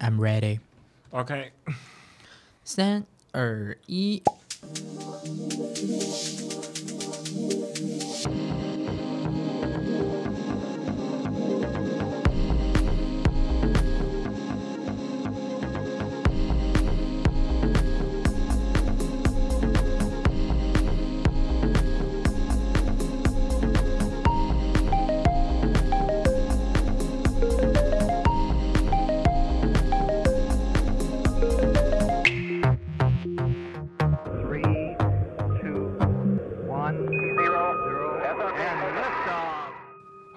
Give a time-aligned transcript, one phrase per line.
[0.00, 0.60] I'm ready.
[1.12, 1.52] OK，
[2.64, 4.22] 三二一。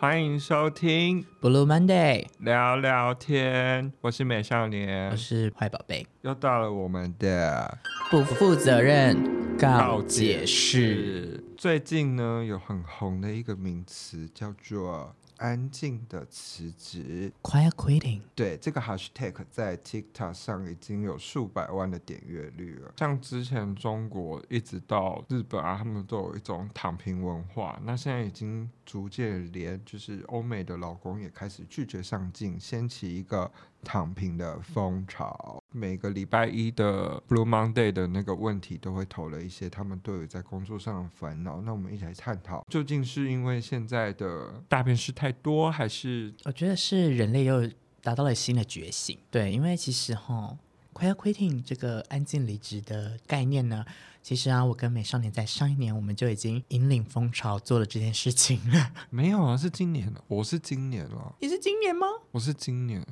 [0.02, 7.78] 欢迎收听 Blue Monday 聊聊天，我是美少年，我是坏宝贝，又到了我们的
[8.10, 9.16] 不负责任
[9.56, 11.44] 告解室。
[11.56, 15.14] 最近呢，有很红的一个名词叫做。
[15.42, 18.20] 安静的辞职，Quiet quitting。
[18.36, 22.94] 对，这个 hashtag 在 TikTok 上已经有数百万的点阅率了。
[22.96, 27.76] 像之前中国一直到日本啊，他们都有一种躺平文化。
[27.82, 33.50] 那现在已经逐渐连就是欧美的老公也开始拒绝上进，掀起一个。
[33.84, 41.60] 躺平的风潮，每个礼拜一的 Blue Monday 的那个问题都会投了一些他们对于在工作上的烦恼。
[41.62, 47.68] 那我们一起来探讨，究竟是因为现在的大便事太多，还是我觉得是人类又
[48.02, 49.18] 达到了新的觉醒？
[49.30, 50.56] 对，因为其实哈
[50.94, 53.84] ，Quiet Quitting 这个安静离职的概念呢，
[54.22, 58.92] 其实啊，我跟美少年在上一年我们就已经引领风潮做了这件事情了。
[59.10, 61.34] 没有啊，是今年，我是今年了。
[61.40, 62.06] 你是今年吗？
[62.30, 63.04] 我是今年。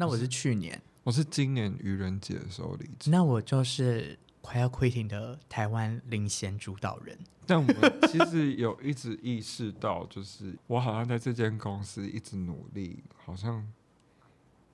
[0.00, 3.10] 那我是去年，我是今年愚人节的时候离职。
[3.10, 7.18] 那我就是快要 quitting 的台湾领衔主导人。
[7.46, 13.70] 但我们其实有一直意识到，就是我好像在这间公司一直努力，好像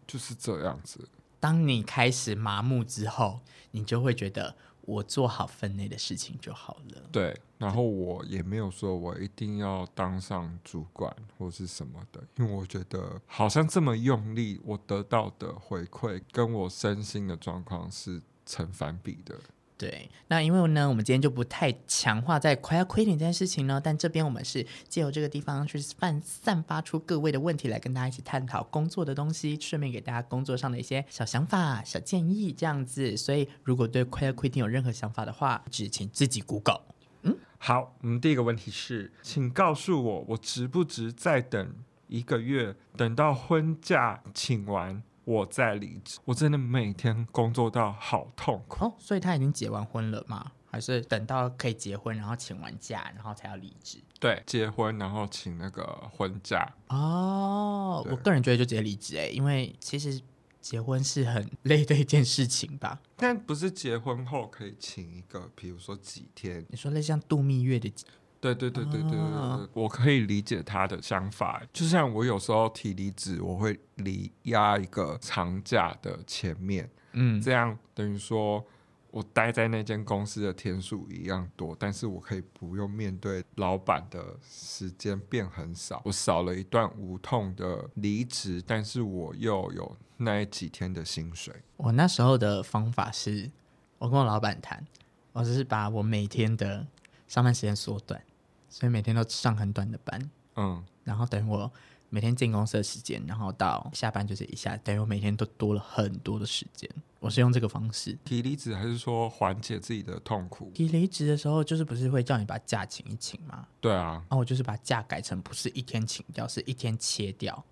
[0.07, 1.09] 就是这样子。
[1.41, 3.41] 当你开始麻木之后，
[3.73, 4.55] 你就会觉得。
[4.87, 7.03] 我做好分内的事情就好了。
[7.13, 19.39] 对，然后我也没有说我一定要当上主管或是什么的，因为我觉得好像这么用力，我得到的回馈跟我身心的状况是成反比的。
[19.79, 33.15] 对，那因为呢，我们今天就不太强化在 quiet quitting 这件事情呢，但这边我们是借由这个地方去散散发出各位的问题来跟大家一起探讨工作的东西，顺便给大家工作上的一些小想法、小建议这样子。
[33.19, 36.81] 所以如果对 quiet quitting 有任何想法的话，只请自己 Google。
[37.23, 41.75] 嗯，好，我们第一个问题是，请告诉我，我值不值再等
[42.09, 45.03] 一个月，等到婚假请完？
[45.27, 48.95] 我在离职，我真的每天工作到好痛苦哦。
[48.97, 50.53] 所以他已经结完婚了吗？
[50.71, 53.99] 还是等到可以结婚，然后请完假，然后才要离职？
[54.21, 56.73] 对，结婚然后请那个婚假。
[56.89, 60.21] 哦，我个人觉得就直接离职哎，因为其实
[60.61, 63.01] 结婚是很累的一件事情吧。
[63.17, 66.65] 但不是结婚后可以请一个，比如说几天？
[66.69, 67.93] 你说那像度蜜月的？
[68.41, 71.63] 对对对对对对，哦、我可以理解他的想法。
[71.73, 78.65] 就像我有时候提离职，我会离压一个长假的前面，嗯，这样等于说
[79.11, 91.55] 我待在那间公司的天数一样多，但是我可以不用面对老板的时间变很少，我少了一段无痛的离职，但是我又有那几天的薪水。
[91.79, 93.51] 我那时候的方法是，
[93.99, 94.87] 我跟我老板谈，
[95.33, 96.87] 我只是把我每天的
[97.27, 98.23] 上班时间缩短。
[98.69, 101.71] 所以每天都上很短的班，嗯，然后等于我
[102.11, 106.91] 每天进公司的时间，然后到下班就是一下，等于我每天都多了很多的时间。
[107.21, 110.71] 我是用这个方式提离职，还是说缓解自己的痛苦？
[110.75, 113.67] 提离职的时候，就是不是会叫你把假请一请吗？
[113.81, 117.65] 对啊，然后我就是把假改成不是一天请掉，是一天切掉，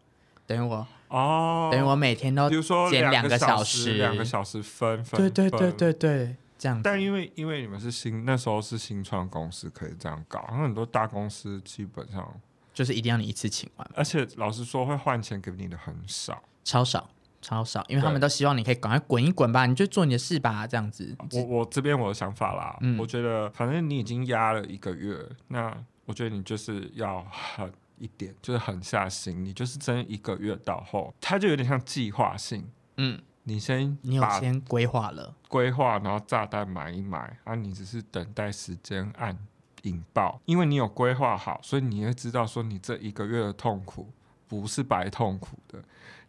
[0.47, 6.37] 等于我哦，等于我每天都比如说减两个小时，两个小时分分，对对对对对。
[6.65, 10.43] 这样，但因为因为你们是新那时候是新创公司，可以这样搞。
[10.49, 12.41] 然后很多大公司基本上
[12.73, 17.11] 就是一定要你一次请完，而且老实说会换钱给你的很少，超少
[17.43, 21.15] 超少，因为他们都希望你可以赶快滚一滚吧，你就做你的事吧，这样子。
[21.33, 25.19] 我我这边我的想法啦，嗯、我觉得反正你已经压了一个月，
[25.49, 32.67] 那我觉得你就是要狠一点，就是狠下心，你就是真一个月到后，它就有点像计划性，
[32.97, 33.21] 嗯。
[33.45, 39.39] 你先，你有先规划了，规划，然后炸弹买一买，啊，你只是等待时间按
[39.83, 44.11] 引爆，因为你有规划好，所以你会知道说你这一个月的痛苦
[44.49, 45.83] 不是白痛苦的。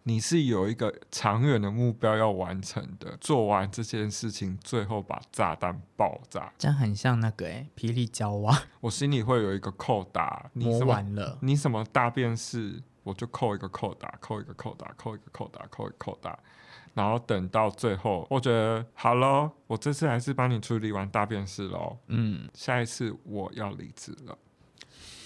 [0.07, 8.55] 你是有一个长远的目标要完成的，做完这件事情，最后把炸弹爆炸，这样很像那个哎，霹雳娇娃。
[8.81, 16.37] 我心里会有一个扣打，你磨完了，你什么大便是我就扣一个扣打，扣一个扣打，扣一个扣打，扣一个扣打，
[16.95, 21.97] 然后等到最后，我觉得好喽，我这次还是帮你处理完大便事喽。
[22.07, 24.37] 嗯，下一次我要离职了。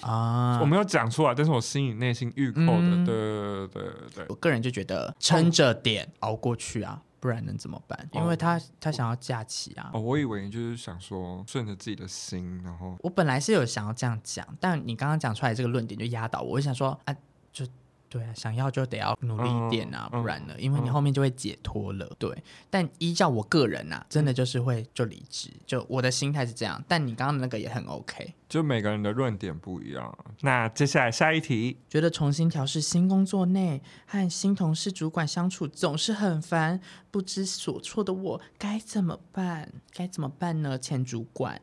[0.01, 4.25] 啊，我没有讲出来，但是我心里内心预扣的，嗯、对对对对对。
[4.29, 8.09] 我个人就觉得撑着点熬过去啊，不然能怎么办？
[8.13, 9.91] 因为他、哦、他想要假期啊。
[9.93, 17.15] 哦，我以为你就是想说顺着自己的心，然后我本来是有想要这样讲，但你刚刚讲出来这个论点就压倒我，我想说啊，
[17.53, 17.63] 就。
[18.09, 22.05] 对啊，想要就得要努力一点啊，嗯、不然呢，因为你后面就会解脱了。
[22.07, 26.83] 嗯、对，但依照我个人啊，真的就是会就离职，就我的心态是这样。
[26.87, 30.17] 但你刚刚的那个也很 OK，就每个人的论点不一样。
[30.41, 39.71] 那接下来下一题，觉得重新调试新工作内和新同事、主管相处总是很烦，不知所措的我该怎么办？
[39.93, 40.79] 该怎么办呢？
[40.79, 41.61] 前主管。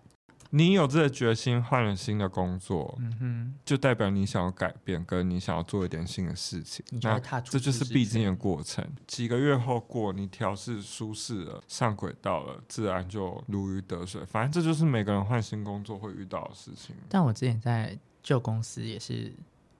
[0.50, 6.84] 你有这个决心换了新的工作，嗯哼，就代表你想要改变，跟你想要做一点新的事情。
[7.02, 8.87] 那这就是必经的过程。
[9.06, 14.25] 几个月后过，你调试舒适了，上轨道了，自然就如鱼得水。
[14.25, 16.94] 反正这就是每个人换新工作会遇到的事情。
[17.08, 19.34] 但我之前在旧公司也是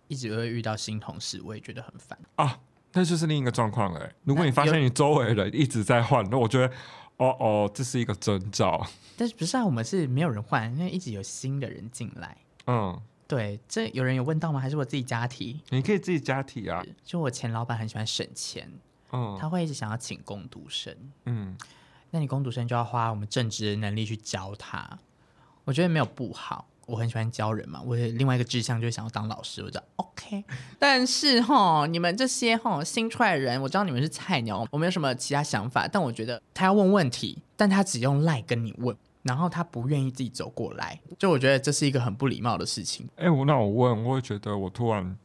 [0.09, 2.59] 一直会遇到新同事，我也觉得很烦啊。
[2.93, 4.11] 那就是另一个状况了。
[4.25, 6.73] 如果你发现你周围人一直在换，那我觉得。
[7.19, 8.87] 哦哦，这是一个征兆。
[9.17, 9.65] 但是不是啊？
[9.65, 12.37] 我们是没有人换，因为一直有新的人进来。
[12.67, 14.61] 嗯，对，这有人有问到吗？
[14.61, 15.61] 还是我自己加题？
[15.71, 16.85] 你可以自己加题啊。
[17.05, 18.71] 就我前老板很喜欢省钱，
[19.13, 20.95] 嗯，他会一直想要请工读生。
[21.25, 21.57] 嗯，
[22.11, 24.99] 那你工读生就要花我们正职的能力去教他。
[25.65, 26.69] 我觉得没有不好。
[26.87, 30.45] 我很喜欢教人嘛，我的另外一个志向就是想要当老师，我知道 OK。
[30.79, 35.89] 但是哈，你们这些哈新出来的人，我知道你们是菜鸟，我没有什么其他想法。
[35.89, 43.09] 但我觉得他要问问题，但他只用赖跟你问，然后他不愿意自己走过来，就我觉得这是一个很不礼貌的事情。
[43.17, 45.17] 哎、欸，我那我问，我会觉得我突然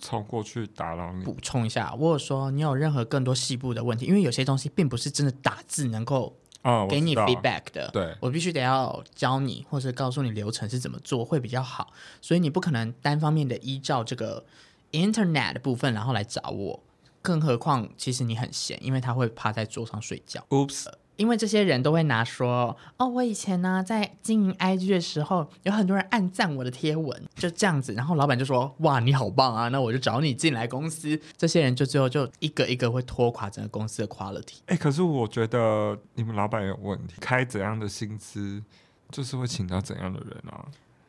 [0.00, 1.22] 冲过去打扰你。
[1.24, 6.36] 补充一下，我有说你有任何更多细部的问题，因为有些东西并不是真的打字能够。
[6.68, 14.44] 哦，给你 feedback 的，对，我必须得要教你，或者告诉你流程是怎么做会比较好，所以你不可能单方面的依照这个
[14.92, 16.82] internet 的部分然后来找我，
[17.22, 20.44] 更何况其实你很闲，因为他会趴在桌上睡觉。
[20.50, 20.86] Oops。
[21.18, 31.20] 因为这些人都会拿说哦，我以前呢在经营 IG 的时候，有很多人暗赞我的贴文，就这样子，然后老板就说哇，你好棒啊，那我就找你进来公司。
[31.36, 34.58] 这些人就最后就一个一个会拖垮整个公司的 quality。
[34.66, 38.62] 哎，可是我觉得你们老板有问题，开怎样的薪资，
[39.10, 40.64] 就是会请到怎样的人啊？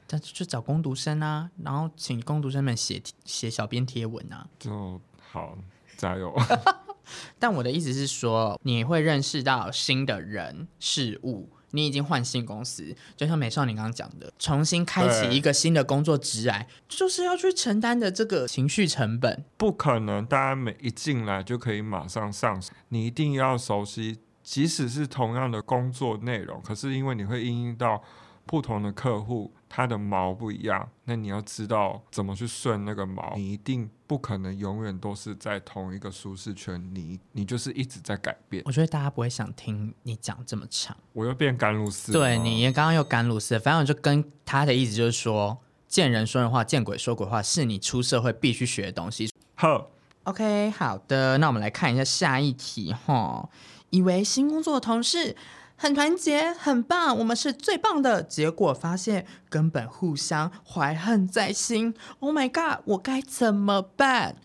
[0.08, 5.00] 但就找工读生啊，然后请工读生们写写小编贴文啊，就
[5.32, 5.56] 好，
[5.96, 6.36] 加油。
[7.38, 11.50] 但我的意思是说，你会认识到新的人事物。
[11.72, 19.46] 你已经换新公司，就像美少女刚刚讲的，重新开启一个新的工作职涯，就是要去承担的这个情绪成本。
[19.56, 22.74] 不可能，大家每一进来就可以马上上手。
[22.88, 28.02] 你一定要熟悉，即使是同样的工作内容，可是因为你会应用到
[28.48, 29.54] 不同的客户。
[29.72, 33.34] 他的毛不一样，那你要知道怎么去顺那个毛。
[33.36, 38.64] 你一定不可能永远都是在同一个舒适圈，你你就是一直在改变。
[38.66, 40.98] 我觉得大家不会想听你讲这么长。
[41.14, 42.12] 我又变甘露寺。
[42.12, 45.56] 对，你刚刚又甘露寺，反正我就跟他的意思就是说，
[45.88, 49.32] 见人说人话，见鬼说鬼话，是你出社会必须学的东西。
[49.54, 49.92] 好
[50.24, 53.48] ，OK，好的，那我们来看一下下一题哈。
[53.92, 55.36] 以为新工作的同事。
[55.82, 58.22] 很团结，很棒，我们是最棒的。
[58.22, 61.94] 结果发现根本互相怀恨在心。
[62.20, 64.36] Oh my god，我该怎么办？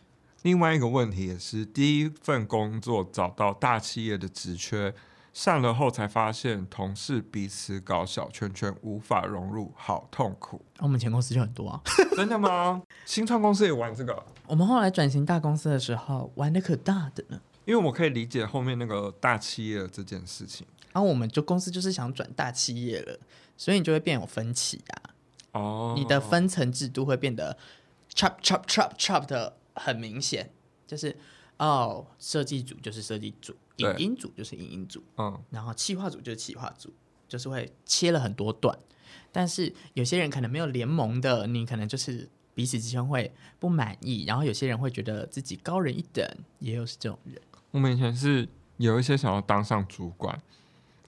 [0.43, 4.95] 另外一个问题也是，第一份工作找到大企业的职缺，
[5.33, 10.65] 上了后才发现同事彼此搞小圈圈，无法融入，好痛苦。
[10.79, 11.83] 我们前公司就很多啊。
[12.15, 12.81] 真的吗？
[13.05, 14.25] 新创公司也玩这个？
[14.47, 17.41] 我们后来转型大公司的时候，玩的可大的呢。
[17.65, 20.67] 因为我可以理解后面那个大企业这件事情。
[20.95, 23.19] 然后我们就公司就是想转大企业了，
[23.57, 25.11] 所以你就会变有分歧啊。
[25.51, 27.59] 哦，你的分层制度会变得
[28.15, 30.49] chop chop chop chop 的很明显，
[30.87, 31.17] 就是
[31.59, 36.93] 哦，设计组就是设计组，影音组就是影音组，嗯，然后企划组就是企划组，
[37.29, 38.79] 就是会切了很多段。
[39.33, 46.25] 但是有些人可能没有联盟的，你可能就是彼此之间会不满意，然后有些人会觉得自己高人一等，
[46.61, 47.43] 也有是这种人。
[47.73, 50.41] 我们以前是有一些想要当上主管。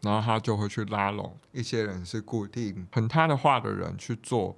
[0.02, 4.56] 然后他就会去拉拢一些人，是固定很他的话的人去做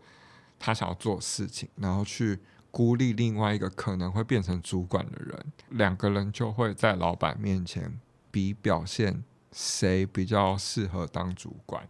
[0.58, 2.38] 他想要做的事情，然后去
[2.70, 7.98] 孤立另外一个可能会变成主管的人，两个人就会在老板面前
[8.30, 11.88] 比表现，谁比较适合当主管。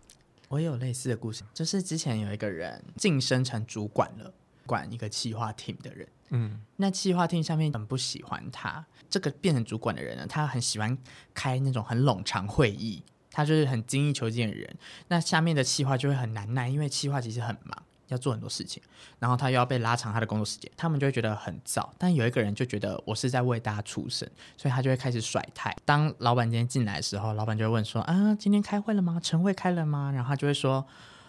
[0.48, 4.32] 我也有类似的故事，就是之前有一个人晋升成主管了，
[4.64, 6.08] 管一个企划 team 的人。
[6.30, 10.96] 嗯，那企划 team 下面很不喜欢他，这个变成主管的人呢，他很喜欢
[11.34, 13.02] 开那种很冗长会议，
[13.38, 14.68] 他就是很精益求精的人。
[15.06, 17.84] 那下面的企划就会很难耐，因为企划其实很忙。
[18.08, 18.82] 要做很多事情，
[19.18, 21.86] 然后他又要被拉长他的工作时间，他们就会觉得很燥。
[21.98, 24.26] 但有一个人就觉得我是在为大家出声，
[24.56, 25.76] 所以他就会开始甩态。
[25.84, 29.20] 当老板今天进来的时候，老板就会问说：“啊，今天开会了吗？
[29.22, 30.86] 晨会开了吗？”然后他就会说：“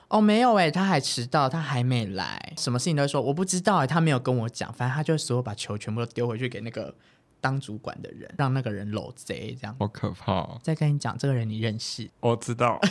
[0.07, 2.53] 哦，没有诶，他还迟到，他还没来。
[2.57, 4.71] 什么事情都说我不知道，他没有跟我讲。
[4.71, 6.95] 反正他就所有把球全部都丢回去给那个。”
[7.41, 10.59] 当主管的人，让那个人搂贼，这样好可怕哦。
[10.63, 12.09] 再跟你讲，这个人你认识？
[12.19, 12.79] 我知道。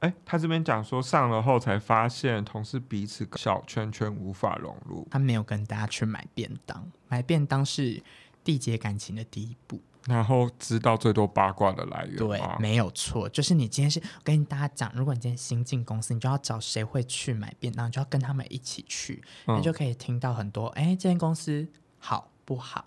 [0.00, 5.06] 哎、欸，他这边讲说上了后才发现同事彼此小圈圈无法融入。
[5.10, 8.02] 他没有跟大家去买便当，买便当是
[8.44, 9.80] 缔结感情的第一步。
[10.06, 12.16] 然后知道最多八卦的来源。
[12.16, 21.66] 对，没有错，就是你今天是跟大家讲，如果你今天新进公司，你就要找谁会去买便当，你就要跟他们一起去，你就可以听到很多，哎、嗯，这间公司
[21.98, 22.84] 好不好？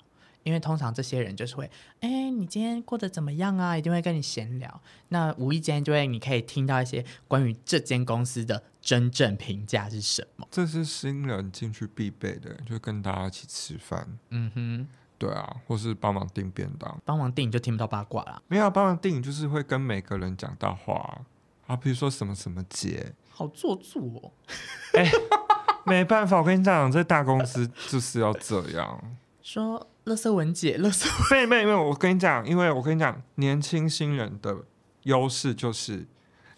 [0.47, 3.77] 因为通常这些人就是会，哎，你今天过得怎么样啊？
[3.77, 4.81] 一定会跟你闲聊。
[5.09, 10.47] 那无意间就会，你可以听到一些关于这间公司的真正评价是什么。
[10.49, 14.07] 这是新人进去必备的，就跟大家一起吃饭。
[14.29, 14.87] 嗯哼，
[15.17, 16.97] 对啊，或是帮忙订便当。
[17.03, 18.41] 帮忙订你就听不到八卦了。
[18.47, 21.25] 没有帮忙订，就是会跟每个人讲大话
[21.67, 24.31] 啊，比如说什么什么节，好做作哦。
[24.93, 25.11] 哎，
[25.85, 29.85] 没办法，我跟你讲，这大公司就是要这样 说。
[30.07, 34.63] 乐色文姐，乐色没有没有没有，我跟你讲，因为我跟你讲，年轻新人的
[35.03, 36.07] 优势就是，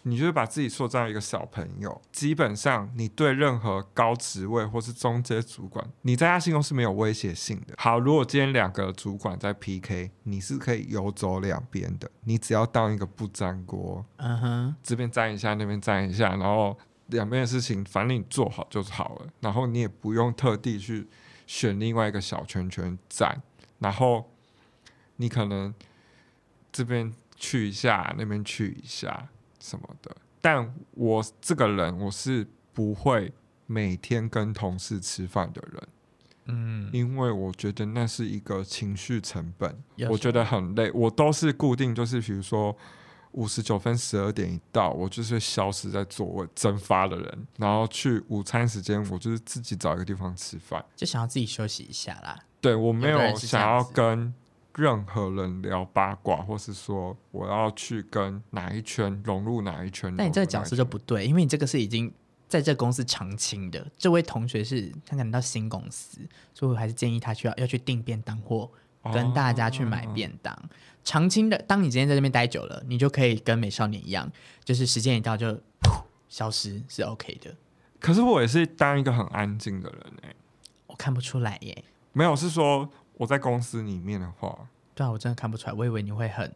[0.02, 7.74] 你就是把自己塑造一个小朋友，基本上你对任何高职位或是中阶主管，你在他心中是没有威胁性的。
[7.76, 16.78] 好，如果今天两个主管在 PK，你是可以游走两边的，你只要当一个不粘锅，嗯哼，这边粘一下，那边粘一下，然后
[17.08, 21.08] 两边的事情，反正你做好就是好了，然后你也不用特地去。
[21.50, 23.42] 选另外一个小圈圈站，
[23.80, 24.30] 然后
[25.16, 25.74] 你可能
[26.70, 29.28] 这边去一下，那边去一下
[29.58, 30.16] 什么的。
[30.40, 33.32] 但我这个人，我是不会
[33.66, 35.88] 每天跟同事吃饭的人，
[36.44, 39.76] 嗯，因为我觉得那是一个情绪成本，
[40.08, 40.88] 我觉得很累。
[40.92, 42.76] 我都是固定，就是比如说。
[43.32, 52.38] 五十九分十二点一到，我就是消失在座位蒸发的人，然后去午餐时间，我就是自己找一个地方吃饭，就想要自己休息一下啦。
[52.60, 54.34] 对，我没有想要跟
[54.74, 60.14] 任何人聊八卦，或是说我要去跟哪一圈融入哪一圈。
[60.16, 62.12] 那你这个角色就不对，因为你这个是已经
[62.48, 63.86] 在这个公司常青的。
[63.96, 66.18] 这位同学是他可能到新公司，
[66.52, 68.70] 所以我还是建议他去要要去订便当或
[69.12, 70.52] 跟大家去买便当。
[70.54, 70.68] 哦
[71.02, 74.30] 长青的，当你今天在这边待久了，你就可以跟美少年一样，
[74.64, 75.58] 就是时间一到就
[76.28, 77.54] 消失，是 OK 的。
[77.98, 80.36] 可是我也是当一个很安静的人哎、欸，
[80.86, 81.84] 我看不出来耶。
[82.12, 85.72] 没有，是说我在公司里面的话，对啊，我真的看不出来。
[85.72, 86.54] 我以为你会很，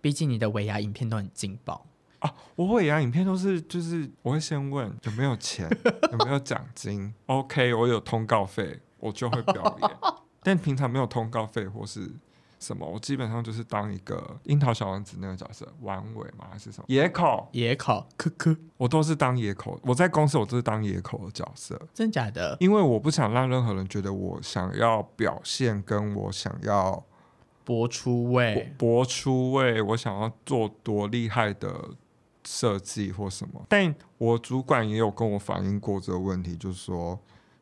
[0.00, 1.86] 毕竟你的尾牙影片都很劲爆
[2.18, 2.34] 啊。
[2.56, 5.68] 我尾牙影片都是就是我会先问有没有钱，
[6.12, 9.90] 有没有奖金，OK，我有通告费，我就会表演。
[10.42, 12.10] 但平常没有通告费或是。
[12.58, 12.86] 什么？
[12.86, 16.46] 我基本上就是当一个樱桃小丸子那个角色，丸尾嘛？
[16.50, 16.84] 还是什么？
[16.88, 19.78] 野口，野口，科科，我都是当野口。
[19.82, 21.80] 我在公司，我都是当野口的角色。
[21.94, 22.56] 真假的？
[22.60, 27.04] 因为我不想让任何人觉得我想要表现，跟我想要
[27.64, 31.90] 博出位，博出位，我想要做多厉害的
[32.44, 33.64] 设计或什么。
[33.68, 37.18] 但我主管也有跟我反映过这个问题，就是说。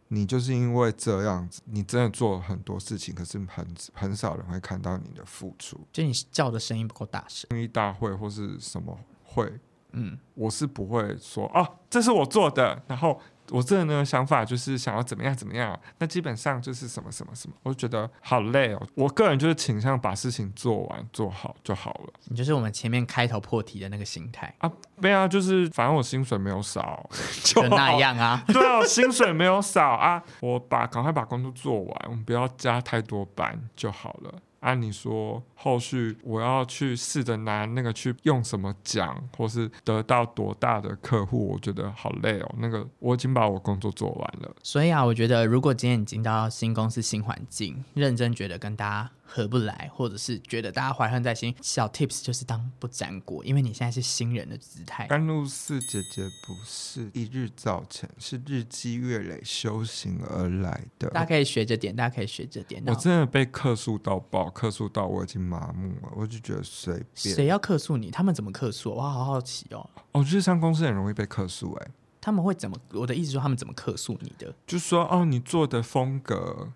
[0.08, 5.80] 你就是因为这样子，你真的做了很多事情，可是很很少人会看到你的付出。
[5.92, 9.52] 就你叫的声音不够大声，公益大会或是什么会，
[9.92, 13.20] 嗯，我是不会说啊，这是我做的，然后。
[13.50, 18.82] 我这人的想法就是想要怎么样怎么样，那基本上就是什么什么什么，我就觉得好累哦。
[18.94, 22.12] 我个人就是倾向把事情做完做好就好了。
[22.24, 24.70] 你就是我们前面开头破题的那个心态啊？
[24.96, 27.08] 没有啊，就是反正我薪水没有少，
[27.44, 28.42] 就那样啊。
[28.48, 34.34] 对啊，薪水没有少啊，我把赶快把工作做完，我们不要加太多班就好了。
[34.66, 42.54] 按你说，后续我要去试着拿那个去用什么奖，或是得到多大的客户，我觉得好累哦。
[42.58, 44.52] 那个我已经把我工作做完了。
[44.64, 49.11] 所以啊，我觉得如果今天已经到新公司、新环境，认真觉得跟大家。
[49.26, 55.06] 合不来，或者是觉得大家怀恨在心，小 tips 就是当不沾锅，因为你现在是新人的姿态。
[55.09, 61.11] 甘露寺姐姐不是一日造成，是日积月累修行而来的。
[61.11, 62.83] 大家可以学着点，大家可以学着点。
[62.87, 67.35] 我真的被客诉到爆，客诉到我已经麻木了，我就觉得随便。
[67.35, 68.11] 谁要客诉你？
[68.11, 68.92] 他们怎么客诉？
[68.92, 69.90] 我好好奇哦。
[70.12, 71.88] 哦，日商公司很容易被客诉哎。
[72.21, 72.76] 他们会怎么？
[72.92, 74.52] 我的意思说，他们怎么客诉你的？
[74.66, 76.73] 就说哦，你做的风格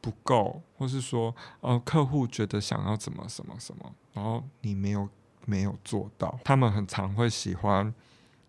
[0.00, 5.08] 不够，或是说呃，客户觉得想要怎么什么什么，然后你没有
[5.46, 6.38] 没有做到。
[6.44, 7.94] 他们很常会喜欢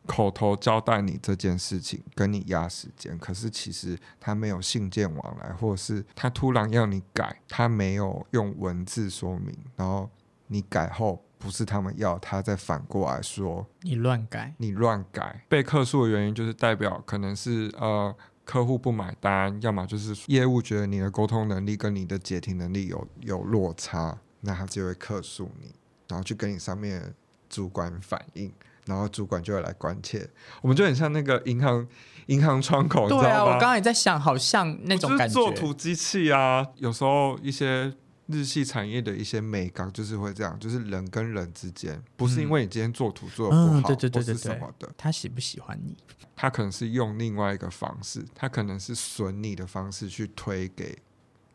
[0.05, 10.09] 口头交代你这件事情，跟你压时间，可是其实他没有信件往来，或者是他突然要你改，他没有用文字说明，然后
[10.47, 11.23] 你改后。
[11.41, 15.43] 不是他们要，他再反过来说你乱改，你乱改。
[15.49, 18.15] 被克诉的原因就是代表可能是呃
[18.51, 25.73] 客户不买单，要么就是业务觉得你的沟通能力跟你的解题能力有有落差，那他就会客诉你，
[26.09, 27.15] 然后去跟你上面
[27.49, 28.51] 主管反映，
[28.85, 30.29] 然后主管就会来关切。
[30.61, 31.87] 我们就很像那个银行
[32.25, 33.41] 银行窗口，对啊？
[33.45, 37.93] 我刚刚也在想，好像那种感觉，做图机器啊，有时候一些。
[38.31, 45.95] 日系产业的一些美感就是会这样，就是人跟人之间，不是因为你今天做图做的不好，或是什么的，他喜不喜欢你？
[46.35, 50.97] 他可能是用另外一个方式，他可能是损你的方式去推给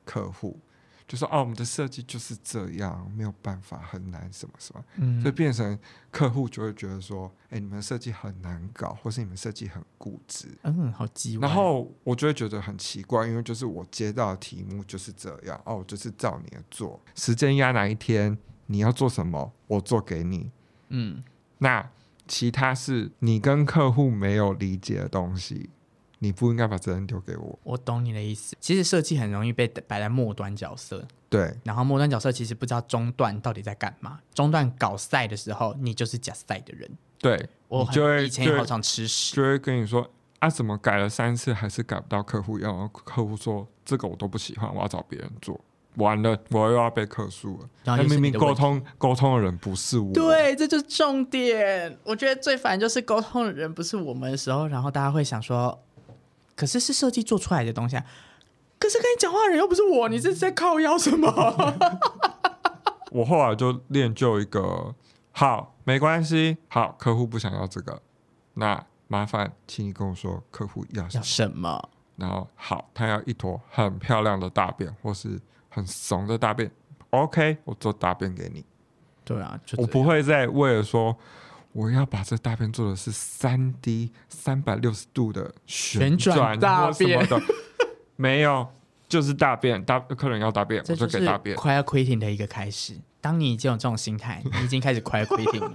[0.05, 0.61] 客户。
[1.09, 5.79] 就说哦，我们的设计就是这样，没有办法，很难，什么什么，嗯，所以变成
[6.11, 11.39] 客户就会觉得说，哎，你们设计很难搞，或是你们设计很固执，嗯，好机。
[11.41, 18.37] 然后我就会觉得很奇怪，因为就是我接到的题目就是这样，哦，就是照你的做，时间压哪一天，
[18.67, 20.51] 你要做什么，我做给你，
[20.89, 21.23] 嗯，
[21.59, 21.89] 那
[22.27, 25.71] 其他是你跟客户没有理解的东西。
[26.27, 27.57] 你不应该把责任丢给我。
[27.63, 28.57] 我懂你的意思。
[28.61, 31.07] 其实设计很容易被摆在末端角色。
[31.29, 31.57] 对。
[31.63, 34.19] 然后末端角色其实不知道中段到底在干嘛。
[34.35, 36.91] 中段搞赛的时候，你就是假赛的人。
[37.19, 37.49] 对。
[37.69, 42.89] 我就会以前也好常吃屎，就会跟你说啊，怎么改了三次还是改不到客户要？
[42.89, 45.61] 客户说这个我都不喜欢，我要找别人做。
[45.97, 47.69] 完了，我又要被客诉了。
[47.83, 50.13] 然后明明沟通沟通的人不是我。
[50.13, 51.99] 对，这就是重点。
[52.05, 55.83] 我觉得最烦就是沟通的人不是我们的时候，然后大家会想说。
[56.57, 58.05] 可是是设计做出来的东西啊！
[58.79, 61.29] 可是跟你讲话的人又不是我，你这是在靠腰什么？
[63.13, 64.95] 我后来就练就一个，
[65.33, 68.01] 好，没关系，好，客户不想要这个，
[68.55, 71.25] 那麻烦请你跟我说客户要什么？
[71.25, 71.89] 什么？
[72.17, 75.39] 然后好，他要一坨很漂亮的大便，或是
[75.69, 76.71] 很怂的大便
[77.11, 78.65] ，OK，我做大便给你。
[79.25, 81.15] 对啊，我不会再为了说。
[81.77, 87.47] 我要把这大便做的是三 D 三百六十度的旋转大便什么的，
[88.17, 88.67] 没有，
[89.07, 89.85] 就是大便。
[89.85, 91.55] 大客人要大便，我就给大便。
[91.55, 92.95] Quiet quitting 的一个开始。
[93.21, 95.73] 当你已经有这种心态， 你已经开始 Quiet quitting 了，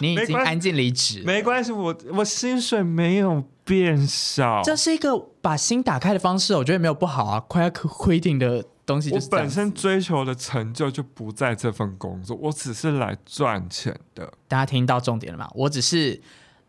[0.00, 1.22] 你已经安静离职。
[1.26, 4.62] 没关系，我我薪水没有变少。
[4.64, 7.44] 这是一个把心打开的方式，我觉得没有不好啊。
[7.46, 8.64] Quiet quitting 的。
[8.88, 14.32] 东西，我本身追求的成就就不在这份工作，我只是来赚钱的。
[14.48, 15.46] 大家听到重点了吗？
[15.54, 16.18] 我只是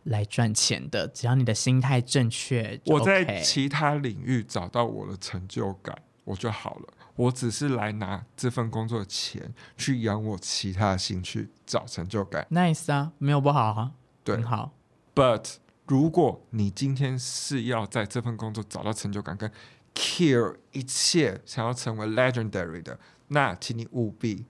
[0.03, 6.93] 来赚钱的，只要你的心态正确，我在其他领域找到我的成就感，我就好了。
[7.15, 12.45] 我只是来拿这份工作的钱去养我其他的兴趣，找成就感。
[12.51, 13.91] Nice 啊，没有不好、啊，
[14.23, 14.71] 对，很好。
[15.15, 15.55] But
[15.86, 19.51] 如果你今天是要在这份工作找到成就感跟
[19.93, 24.45] Kill 一切想要成为 legendary 的，那请你务必，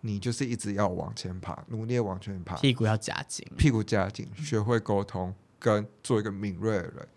[0.00, 7.08] 你就是一直要往前爬，努力往前爬，屁股要夹紧，屁股夹紧，学会沟通，跟做一个敏锐的人，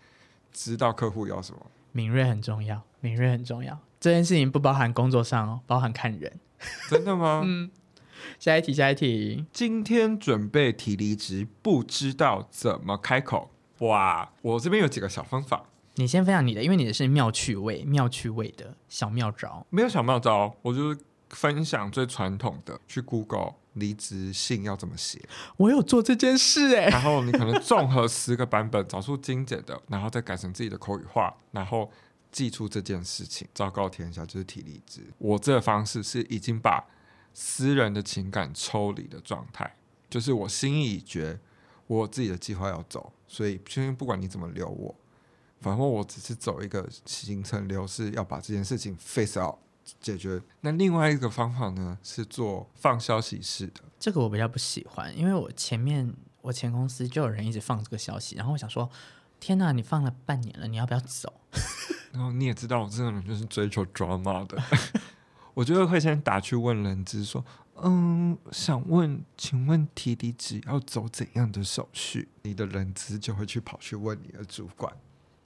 [0.52, 1.70] 知道客户要什么。
[1.92, 3.78] 敏锐很重要，敏锐很重要。
[3.98, 6.38] 这件事情不包含工作上哦，包含看人。
[6.88, 7.42] 真的吗？
[7.46, 7.70] 嗯。
[8.38, 9.46] 下一题，下一题。
[9.50, 13.50] 今天准备提离职，不知道怎么开口。
[13.78, 15.69] 哇，我这边有几个小方法。
[16.00, 19.66] 你先分享你的，因为你的是妙趣味、妙趣味的小妙招。
[19.68, 25.20] 没有小妙招，我就是分享最传统的，去 Google 离职信要怎么写。
[25.58, 26.90] 我有做这件事哎、欸。
[26.90, 31.90] 然后你可能综合十个版本，找出精简的，然后再改成自己的口语化，然后
[32.32, 35.02] 寄出这件事情，昭告天下就是提离职。
[35.18, 36.82] 我这个方式是已经把
[37.34, 39.76] 私人的情感抽离的状态，
[40.08, 41.38] 就是我心意已决，
[41.88, 43.60] 我有自己的计划要走，所以
[43.98, 44.94] 不管你怎么留我。
[45.60, 49.56] 反正我只是走一个行程流，是要把这件事情 face out
[50.00, 50.40] 解决。
[50.62, 53.80] 那另外一个方法呢，是做放消息式的。
[53.98, 58.88] 这个我比较不喜欢，因为我前面我前公司就有人一直放这个消息，然后我想说，
[59.38, 61.32] 天哪，你放了半年了，你要不要走？
[62.12, 64.60] 然后你也知道，我这个人就是追求 drama 的，
[65.54, 67.44] 我就会先打去问人资说，
[67.82, 72.28] 嗯，想问，请问提离职要走怎样的手续？
[72.42, 74.92] 你的人资就会去跑去问你的主管。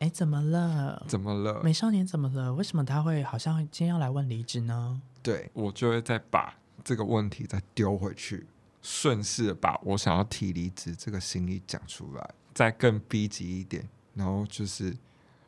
[0.00, 1.04] 哎，怎么了？
[1.09, 1.62] 怎么了？
[1.62, 2.52] 美少年怎么了？
[2.52, 5.00] 为什么他会好像今天要来问离职呢？
[5.22, 8.46] 对，我就会再把这个问题再丢回去，
[8.83, 13.88] 顺势把我想要提离职这个心意讲出来，再更逼急一点。
[14.14, 14.94] 然后就是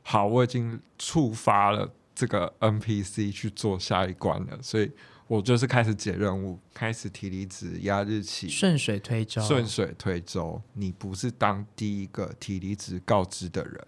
[0.02, 4.90] 好，我已经触发了这个 NPC 去做下一关了，所以
[5.26, 10.62] 我就是开始解任务，开始提离职、压日期，顺水推舟，顺水推舟。
[10.72, 13.86] 你不是当第一个提离职告知的人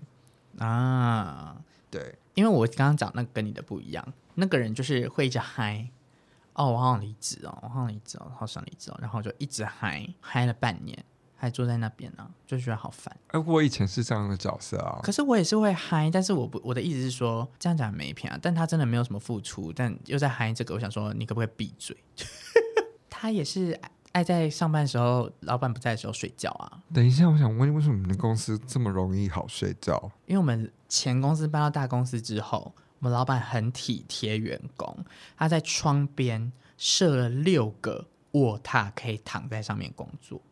[0.59, 1.57] 啊？
[1.91, 5.89] 对，因为我刚刚讲那个跟你的不一样，那个人就是会一直嗨。
[6.55, 11.05] 哦，我好想离职哦，我好想离职哦，好想离职哦，然后就一直嗨嗨了半年，
[11.37, 13.17] 还坐在那边呢，就觉得好烦。
[13.29, 21.97] 哎，我以前是这样的角色啊，可是我也是会嗨，但是我不，我的意思是说，这样讲没品啊，但他真的没有什么付出，但又在嗨这个，我想说，你可不可以闭嘴？
[23.09, 23.79] 他也是
[24.13, 26.81] 爱在上班的时候，老板不在的时候睡觉啊。
[26.93, 30.11] 等一下，我想问，为什么你们公司这么容易好睡觉？
[30.27, 32.75] 因为我们前公司搬到大公司之后。
[33.01, 35.05] 我们老板很体贴员工，
[35.37, 40.43] 他在窗边设了六个卧榻，可以躺在上面工作。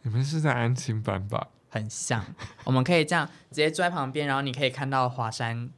[0.00, 1.48] 你们是在安亲班吧？
[1.68, 2.24] 很像，
[2.64, 5.68] 我们可以这样直接坐在旁边，然后你可以看到华山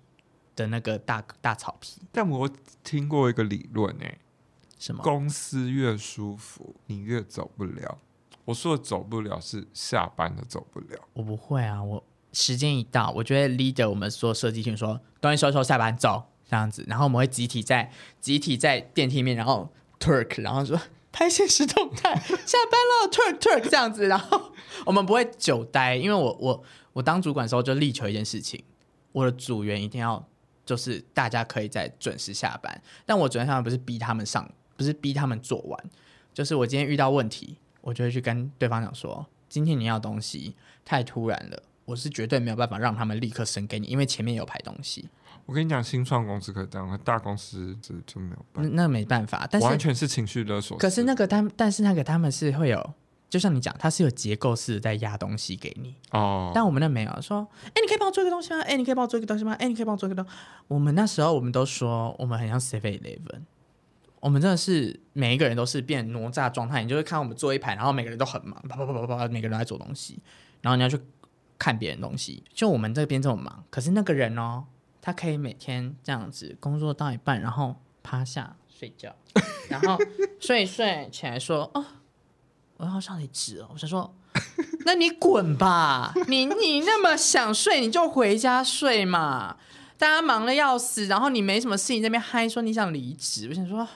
[0.55, 2.01] 的那个大大草皮。
[2.13, 2.49] 但我
[2.85, 4.17] 听过一个理论，哎，
[4.85, 5.03] 什么？
[5.03, 7.99] 公司越舒服，你越走不了。
[8.45, 11.01] 我说的走不了是下班的走不了。
[11.15, 12.05] 我不会啊，我。
[12.37, 20.77] 时间一到，我觉得 leader 我们说设计群说，东西收收，下班走这样子，然后我们会集体在集体在电梯面，然后 twerk，然后说
[21.13, 22.13] 拍现实动态，
[22.45, 24.53] 下班了 twerk twerk 这样子，然后
[24.85, 28.63] 我们不会久待，因为我我我当主管的时候就力求一件事情，
[29.13, 30.29] 我的组员一定要
[30.67, 35.85] 就是大家可以在准时下班，但我昨天上班不是逼他们上，不是逼他们做完，
[36.33, 41.63] 就是我今天遇到问题，我就会去跟对方讲说，今天你要东西太突然了。
[41.87, 45.07] 我是绝对没有办法让他们立刻生给你，因为前面有排东西。
[45.45, 48.71] 我跟你讲，新创公司可以这样，大公司就就没有办法。
[48.73, 50.79] 那没办法，但是完全是情绪勒索。
[50.79, 52.95] 可是那个他，但是那个他们是会有，
[53.29, 55.95] 就像你讲，他是有结构式的在压东西给你。
[56.13, 56.51] 哦。
[56.55, 58.61] 但我们那没有说，哎、欸，你可以帮我做一个东西吗？
[58.63, 59.53] 哎、欸，你可以帮我做一个东西吗？
[59.53, 60.31] 哎、欸，你可以帮我做一个东西。
[60.69, 63.43] 我们那时候我们都说，我们很像 Seven Eleven，
[64.25, 70.19] 我们真的是每一个人都是变哪吒状态，你就会看我们坐一排，然后每个人都很忙，啪啪啪啪啪，每个人都在做东西，
[70.63, 70.99] 然后你要去。
[71.57, 74.65] 看别人东西，就我们这边这么忙，可是那个人哦，
[75.01, 79.15] 他可以每天这样子工作到一半，然后趴下睡觉，
[79.71, 79.97] 然后
[80.41, 81.87] 睡一睡起来说：“哦，
[82.77, 84.13] 我要上离职哦。”我想说
[84.85, 89.57] ：“那你滚吧，你你那么想睡，你就回家睡嘛。
[89.97, 93.89] 大家忙得要死，然后你没什么事情在那边嗨说你想离职，我想说。”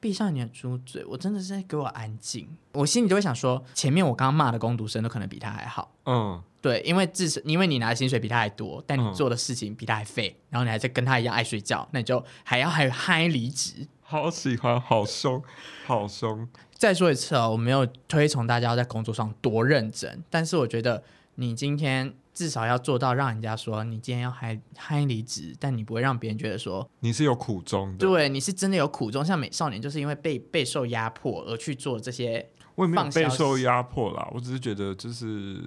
[0.00, 1.04] 闭上你的猪嘴！
[1.04, 2.48] 我真的是在给我安静。
[2.72, 5.92] 我心里就会想说，前面我刚刚骂的工读生都可能比他还好。
[6.06, 13.86] 嗯，对，因为至少因为你拿的薪水比他还多，但你做的事情比他还废，嗯、然后你还在跟他一样爱睡觉，那你就还要还嗨离职。
[14.00, 15.42] 好喜欢，好凶，
[15.86, 16.48] 好凶！
[16.74, 21.02] 再说一次哦，我没有推崇大家要在工作上多认真，但是我觉得
[21.34, 22.14] 你今天。
[22.40, 27.98] 至少要做到让人家说你今天要嗨嗨离职，但你不会让别人觉得说你是有苦衷的。
[27.98, 29.22] 对，你是真的有苦衷。
[29.22, 32.48] 像美少年就是因为被备受压迫而去做这些。
[32.76, 35.60] 我也没有备受压迫啦，我只是觉得就是。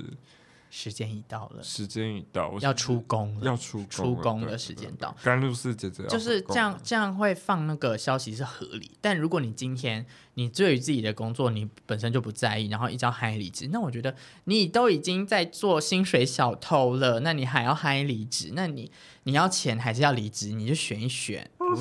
[0.76, 5.16] 时间已到了，时间已到，要出工了，要出出工的时间到。
[5.22, 8.90] 甘露寺姐姐就是这样，这样会放那个消息是合理。
[9.00, 18.54] 但如果你今天你对于自己的工作你本身就不在意，然后一直要嗨离职，那我觉得你都已经在做薪水小偷了，那你还要嗨离职？
[18.56, 18.92] 那你
[19.24, 20.50] 你要钱还是要离职？
[20.50, 21.50] 你就选一选。
[21.58, 21.76] 不，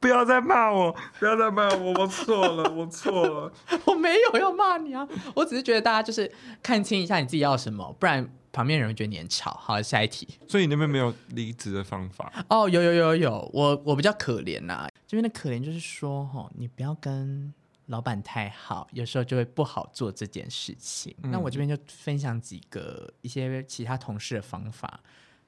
[0.00, 3.52] 不要再骂我，不要再骂我，我错了， 我错了，
[3.84, 6.30] 我没有要骂你啊，我只是觉得大家就是
[6.62, 9.52] 看清一下你自己要什么，不然旁边人会觉得你很吵。
[9.60, 10.26] 好，下一题。
[10.48, 12.32] 所以你那边没有离职的方法？
[12.48, 17.52] 哦，有有有有，我我比较可怜呐、啊，这边的可怜就是说，哈，你不要跟
[17.86, 21.14] 老板太好，有时候就会不好做这件事情。
[21.22, 25.00] 嗯、那我这边就分享几个一些其他同事的方法。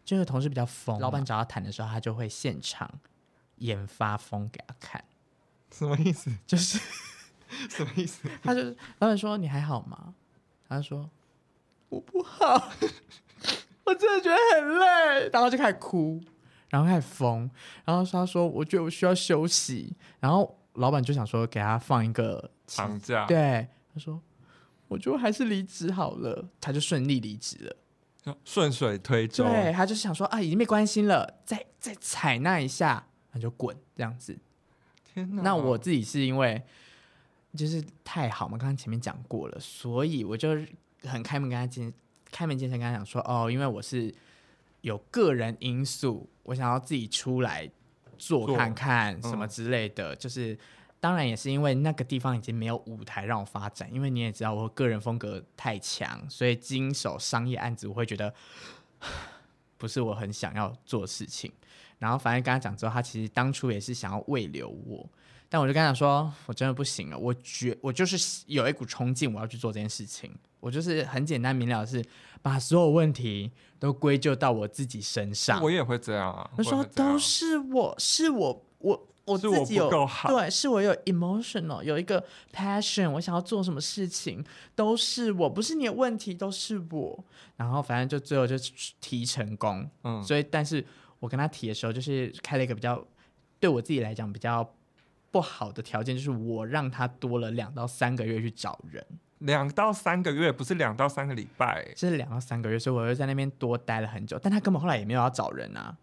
[0.09, 2.91] 这个同事比较疯，老板找他谈的时候，他就会现场。
[3.59, 5.05] 演发疯给他看，
[5.73, 6.31] 什么意思？
[6.47, 6.79] 就是
[7.69, 8.29] 什么意思？
[8.41, 8.63] 他就
[9.01, 10.15] 老板说：“你还好吗？”
[10.69, 11.11] 他说
[11.91, 12.71] ：“我不好，
[13.85, 16.23] 我真的觉得很累。”然后就开始哭，
[16.69, 17.51] 然后开始疯，
[17.85, 24.23] 然后他说：“我觉得我需要休息。”然后老板就想说给他放一个长假，对，他说
[24.87, 27.77] ：“我觉得还是离职好了。”他就顺利离职了，
[28.45, 29.45] 顺水推舟。
[29.45, 34.37] 对，他就是想说：“啊，已经被关心了，再再采纳一下。”那就滚这样子，
[35.05, 35.43] 天哪！
[35.43, 36.61] 那我自己是因为
[37.55, 40.57] 就是太好嘛，刚刚前面讲过了，所以我就
[41.03, 41.93] 很开门跟他见，
[42.31, 44.13] 开门见山跟他讲说，哦，因为我是
[44.81, 47.71] 有个人因素，我想要自己出来
[48.17, 50.59] 做看看什么之类的，嗯、就是
[51.01, 58.33] 当然也是因为那个地方已经没有舞台让我发展，因为你也知道我个人风格太强，所以经手商业案子我会觉得
[59.79, 61.53] 不是我很想要做的事情。
[61.99, 65.09] 然后反正跟他讲之后，他其实当初也是想要慰留我，
[65.49, 70.33] 但我就跟他说，我真的不行了，我觉我就是有一股冲劲，我要去做这件事情。
[70.61, 72.05] 我就是很简单明了的是，
[72.43, 75.63] 把所有问题都归咎到我自己身上。
[75.63, 79.91] 我也会这样啊，我说都是我是我我我自己有
[80.27, 87.25] 对，是我有 emotional 有一个 passion，我想要做什么事情都是我，不是你的问题，都是我。
[87.57, 88.57] 然后反正就最后就
[89.01, 90.85] 提成功，嗯，所以但是。
[91.21, 93.05] 我跟他提的时候，就是开了一个比较
[93.59, 94.65] 对我自己来讲比较
[95.33, 99.05] 不好的条件，就是我让他多了两到三个月去找人。
[99.39, 104.39] 两到三个月不是两到三个礼拜，是两到三个月，所以我又在那边多待了很久。
[104.41, 105.97] 但他根本后来也没有要找人啊，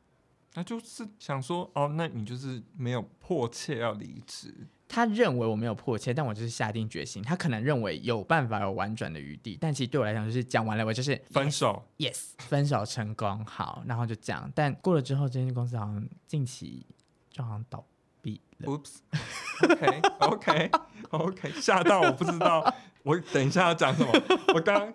[0.56, 4.54] 那就是想说哦，那你就是没有迫切要离职。
[4.88, 7.22] 他认为我没有迫切，但我就是下定决心。
[7.22, 11.84] 他可能认为有办法有婉转的余地，但其实对我来讲就是讲完了，我就是分手。
[11.98, 14.50] Yes，分手成功，好，然后就这样。
[14.54, 16.86] 但过了之后，这间公司好像近期
[17.32, 17.84] 就好像倒
[18.22, 18.72] 闭了。
[18.72, 24.12] Oops，OK，OK，OK， 吓到我不知道，我等一下要讲什么。
[24.54, 24.94] 我刚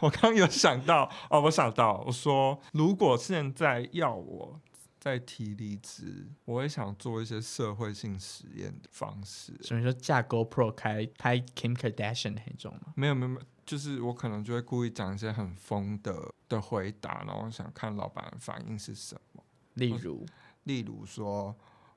[0.00, 4.60] 我刚有想到哦，我想到我说，如果现在要我。
[5.04, 9.54] 在提离职，我也想做一些社会性实验的方式。
[9.60, 12.94] 所以说架 GoPro 开拍 Kim Kardashian 那种吗？
[12.96, 19.44] 没有没有没有，就是我可能就会故意讲一些很疯的的回答，然后想看老板的反应是什么。
[19.74, 20.24] 例如，
[20.62, 21.54] 例如说，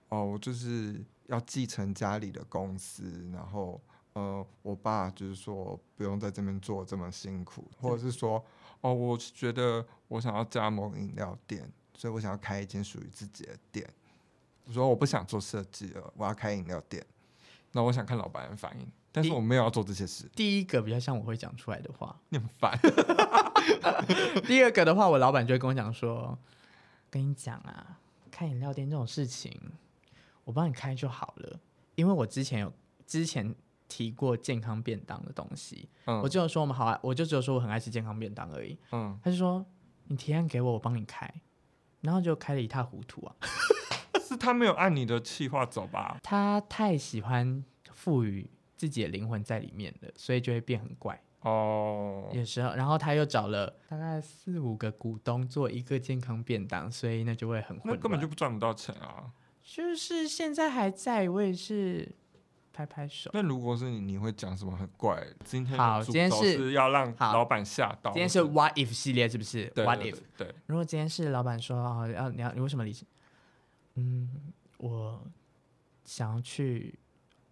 [0.09, 8.43] 哦，我就是要继承家里的公司，然后呃，我爸就是说不用在这边做这么辛苦，或者是说，
[8.81, 11.71] 哦，我觉得我想要加盟饮料店。
[11.97, 13.85] 所以我想要开一间属于自己的店。
[14.65, 17.03] 我说我不想做设计了，我要开饮料店。
[17.71, 20.29] 那我想看老板的反应，但是我没有要做这些事。
[20.35, 22.77] 第一个比较像我会讲出来的话， 你很烦。
[24.45, 26.37] 第二个的话，我老板就会跟我讲说
[27.09, 29.59] ：“跟你讲啊，开饮料店这种事情，
[30.43, 31.59] 我帮你开就好了。
[31.95, 32.71] 因为我之前有
[33.05, 33.55] 之前
[33.87, 38.77] 提过健康便当的东西，嗯，我就说我们好爱，我就只有说我很爱吃健康便当而已。
[38.91, 39.65] 嗯，他就说
[40.05, 41.31] 你提案给我，我帮你开。”
[42.07, 43.35] 然后就开的一塌糊涂啊！
[44.25, 46.17] 是他没有按你的计划走吧？
[46.23, 52.29] 他太喜欢赋予自己的灵魂在里面了，所以就会变很怪哦。
[52.31, 57.97] 有时候，然后他又找了大概四五个股东做一个健康便当，所以那就会很混乱。
[57.97, 59.29] 那根本就不赚不到钱啊！
[59.61, 62.15] 就是现在还在，我也是。
[62.77, 63.31] 拍拍手。
[63.33, 65.25] 那如果是你，你会讲什么很怪？
[65.43, 68.11] 今天好，今天是要让老板吓到。
[68.11, 70.19] 今天是 What if 系列，是不是对？What if？
[70.37, 70.53] 对。
[70.67, 73.03] 如果今天是老板说啊，要你要你为什么离职？
[73.95, 74.29] 嗯，
[74.77, 75.25] 我
[76.05, 76.99] 想要去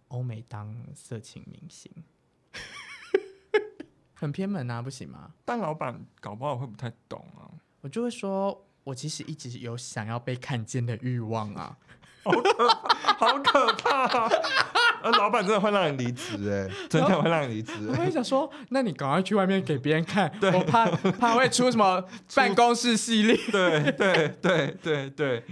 [0.08, 1.90] 欧美当色情明星，
[4.14, 5.32] 很偏门啊，不行吗？
[5.44, 7.50] 但老板搞不好会不太懂啊。
[7.80, 11.76] 我就会说，我其实一直有想要被看见的欲望啊。
[12.22, 14.28] 好可怕，好可怕！
[15.06, 17.72] 呃，老板真的会让你离职哎，真的会让你离职。
[17.88, 23.36] 我会想说，那你赶快去外面给别人看，我怕怕会出什么办公室系列。
[23.52, 25.44] 对对对对对。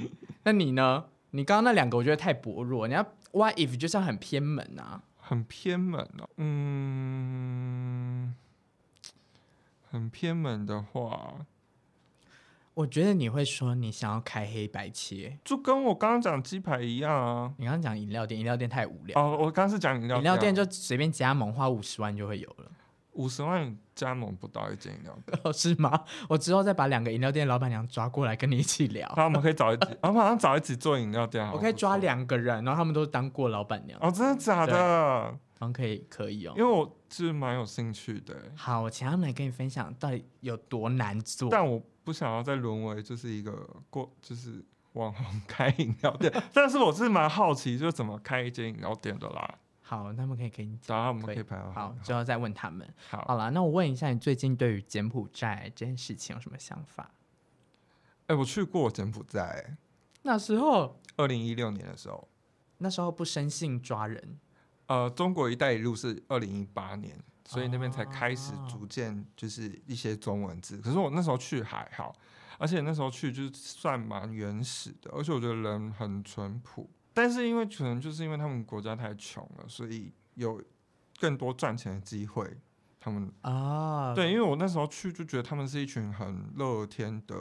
[0.43, 1.05] 那你呢？
[1.31, 6.29] 你刚刚那两个我觉得太薄弱，你要 What if 就是很偏门啊，很偏门哦。
[6.37, 8.35] 嗯，
[9.90, 11.35] 很偏门的话。
[12.75, 17.55] 我觉得你会说你想要开黑白切，就跟我刚刚讲鸡排一样啊。
[17.57, 19.17] 你刚刚讲饮料店，饮料店太无聊。
[19.17, 22.71] 哦，我刚刚是讲饮料店，饮料店就随便加盟，花五十万就会有了。
[23.13, 26.03] 五十万加盟不到一间饮料店，哦，是吗？
[26.29, 29.09] 我之后再把两个饮料店老板娘抓过来跟你一起聊。
[29.17, 31.49] 那我们可以找一起， 我们马上找一起做饮料店。
[31.53, 33.97] 我可以抓两个人，然后他们都当过老板娘。
[34.03, 35.39] 哦，真的假的？
[35.61, 36.55] 嗯，可以，可以哦。
[36.57, 38.35] 因为我是蛮有兴趣的。
[38.57, 41.49] 好，我请他们来跟你分享到底有多难做。
[41.49, 41.81] 但我。
[42.05, 44.62] 不想要再沦为就是一个过就是
[44.93, 49.59] 网红开饮料店，但是我是蛮好奇，就是怎么开一间饮料店的啦。
[49.81, 51.73] 好，他们可以给你找，他们可以排好。
[51.73, 52.88] 好，之后再问他们。
[53.09, 57.11] 好，好了，那我问一下，你最近对于柬埔寨这件事情有什么想法？
[58.27, 59.77] 哎、欸，我去过柬埔寨，
[60.23, 62.29] 那时候二零一六年的时候，
[62.79, 64.38] 那时候不生性抓人。
[64.87, 67.19] 呃，中国一带一路是二零一八年。
[67.44, 72.14] 所以那边才开始逐渐就是一些中文字，可是我那时候去还好，
[72.59, 76.88] 而且那时候去就是算蛮原始的，而且我觉得人很淳朴。
[77.12, 80.62] 但是因为可能就是因为他们国家太穷了，所以有
[81.20, 82.59] 更多赚钱的机会。
[82.98, 87.37] 他们啊，对，因为我那时候去就觉得他们是一群很乐天的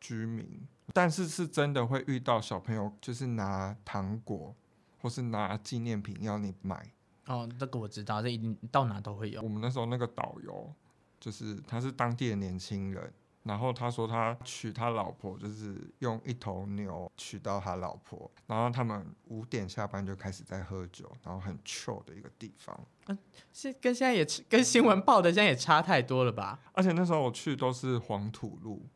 [0.00, 4.52] 居民，但是是真的会遇到小朋友就是拿糖果
[5.00, 6.90] 或是拿纪念品要你买。
[7.28, 9.40] 哦，这个我知道，这一定到哪都会有。
[9.42, 10.72] 我们那时候那个导游，
[11.20, 13.12] 就是他是当地的年轻人，
[13.42, 22.78] 然后他说他娶他老婆就是用一头牛娶到他老婆，然后他们五点下班就开始在喝酒，然后很 chill 的一个地方。
[23.08, 23.18] 嗯，
[23.52, 26.58] 是跟现在也跟新闻报的现在也差太多了吧？
[26.72, 28.86] 而且那时候我去都是黄土路，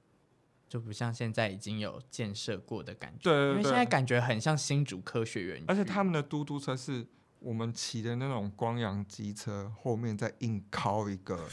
[0.68, 3.30] 就不像现在已经有建设过的感觉。
[3.30, 5.64] 对，因为现在感觉很像新竹科学园。
[5.66, 7.06] 而且他们的嘟嘟车是
[7.42, 11.46] 我们骑的那种光阳机车，后面再硬靠一个。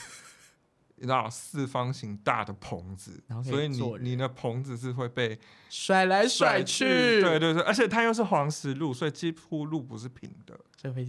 [1.01, 6.83] 你知道四方形大的棚子，以所以你你的棚子是会被甩来甩去，
[7.21, 10.59] 对对对，而且它又是黄石路，所以几乎路不是平的。
[10.75, 11.05] 这会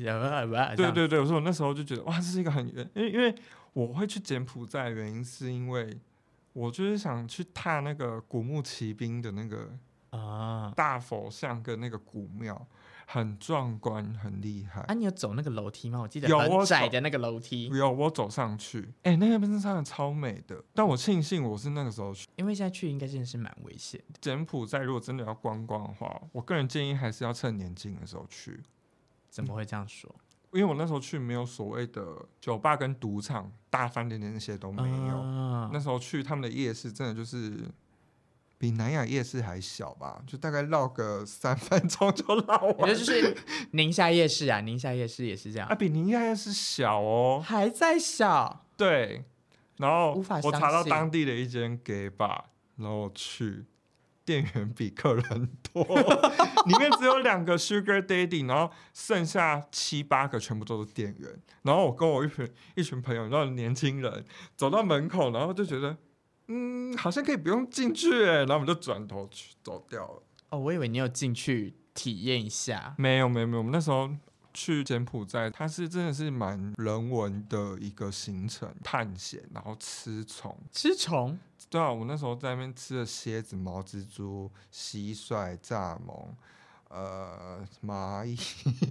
[0.76, 3.34] 对对对，所以我那时候就觉得哇，这是一个很远，因为因为
[3.72, 5.98] 我会去柬埔寨的原因是因为
[6.52, 9.76] 我就是想去踏那个古墓奇兵的那个
[10.10, 12.64] 啊大佛像跟那个古庙。
[13.12, 14.94] 很壮观，很厉害啊！
[14.94, 15.98] 你有走那个楼梯吗？
[15.98, 17.66] 我记得很窄的那个楼梯。
[17.66, 18.82] 有，有，我走上去。
[19.02, 20.62] 哎、欸，那个边上超美的。
[20.72, 24.18] 但我庆幸我是那个时候去，因为现在去应该真的是蛮危险的。
[24.20, 28.62] 柬埔寨如果真的要观光的话，我个人建议还是要趁年轻的时候去。
[29.28, 30.08] 怎么会这样说？
[30.52, 35.20] 因为我那时候去没有所谓的酒吧跟赌场、大饭店的那些都没有。
[35.20, 37.68] 啊、那时候去他们的夜市，真的就是。
[38.60, 42.90] 比南雅夜市还小吧，就大概绕个三分钟就绕完。
[42.90, 43.34] 也就是
[43.70, 45.66] 宁夏夜市啊，宁夏夜市也是这样。
[45.66, 48.66] 啊，比宁夏夜市小哦，还在小。
[48.76, 49.24] 对，
[49.78, 52.38] 然后我查到当地的一间 gay bar，
[52.76, 53.64] 然后去，
[54.26, 55.82] 店员比客人多，
[56.68, 61.30] 里面只有两个 sugar daddy，然后剩下七八个全部都是店员。
[61.62, 62.46] 然后我跟我一群
[62.76, 64.22] 一群朋友，然后年轻人
[64.54, 65.96] 走到门口，然后就觉得。
[66.52, 70.22] 嗯，好像可以不用进去哎，然后我们就转头去走掉了。
[70.48, 72.92] 哦，我以为你有进去体验一下。
[72.98, 73.58] 没有，没有，没有。
[73.58, 74.10] 我们那时候
[74.52, 80.58] 去柬埔寨，它是真的是蛮人文的一个行程，探险，然后吃虫。
[80.72, 81.38] 吃虫？
[81.70, 86.34] 对啊，我那时候在那边吃了蝎子、毛蜘蛛、蟋蟀、蚱蜢，
[86.88, 88.34] 呃，蚂蚁，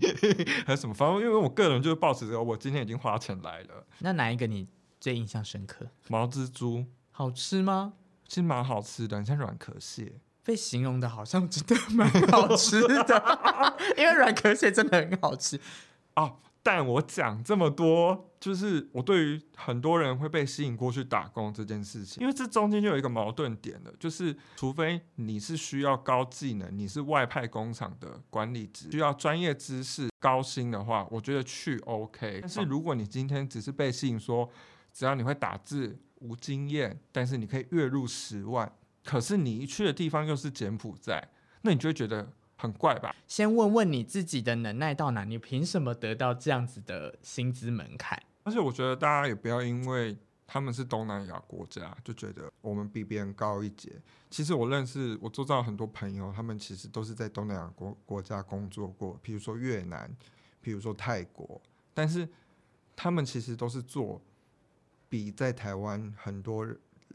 [0.66, 0.94] 还有什么？
[0.94, 3.86] 反正因为我个人就是抱持着我今天已经花钱来了。
[3.98, 4.66] 那哪一个你
[5.02, 5.86] 最印象深刻？
[6.08, 6.86] 毛蜘蛛。
[7.20, 7.96] 好吃吗？
[8.26, 10.22] 其实蛮好吃的，很像软壳蟹。
[10.42, 15.60] 被形容的好像真的蛮好吃的， 因为软壳蟹真的很好吃
[16.16, 16.38] 哦。
[16.64, 32.40] 但我讲这么多，就是我对于很多人会被吸引过去打工这件事情，因为这中间就有一个矛盾点了，就是除非你是需要高技能，你是外派工厂的管理职，需要专业知识、高薪的话，我觉得去 OK。
[32.40, 34.50] 但是如果你今天只是被吸引说，
[34.94, 36.00] 只要你会打字。
[36.20, 38.72] 无经验，但是你可以月入十万。
[39.04, 41.30] 可是你一去的地方又是柬埔寨，
[41.62, 43.16] 那你就会觉得很怪吧？
[43.26, 48.22] 先问问你自己的能耐到哪，你凭什么得到这样子的薪资门槛？
[48.44, 53.92] 而且我觉得大家也不要因为他们是东南亚国家，就觉得我们比别人高一截。
[54.30, 60.14] 其实我认识我周遭很多朋友，他们其实都是在东南亚国国家工作过，比如说越南，
[60.62, 61.60] 比如说泰国，
[61.94, 62.28] 但是
[62.96, 64.22] 他们其实都是做。
[65.10, 66.66] 比在台湾很多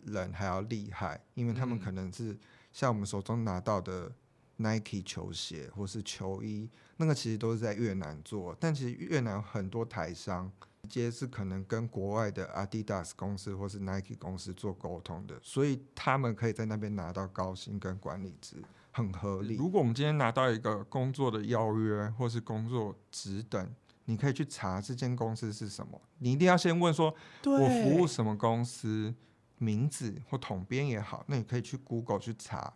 [0.04, 2.36] 人还要厉害，因为他们可能是
[2.72, 4.12] 像我们手中拿到的
[4.56, 8.56] Nike 球鞋或是球衣，那个其实都是在越南做。
[8.58, 10.50] 但其实越南很多台商
[10.82, 18.56] 直接是可能跟国外的 Adidas 公司或是 Nike 公司做沟通的，所以他们可以在那边拿到高薪跟管理职，
[18.90, 19.54] 很合理。
[19.56, 23.72] 如果我们今天拿到一个工作的邀约或是工作职等。
[24.06, 27.14] 你可以去查这间公司是什么，你一定要先问说，
[27.44, 29.14] 我服务什么公司，
[29.58, 32.74] 名字或统编也好，那你可以去 Google 去查。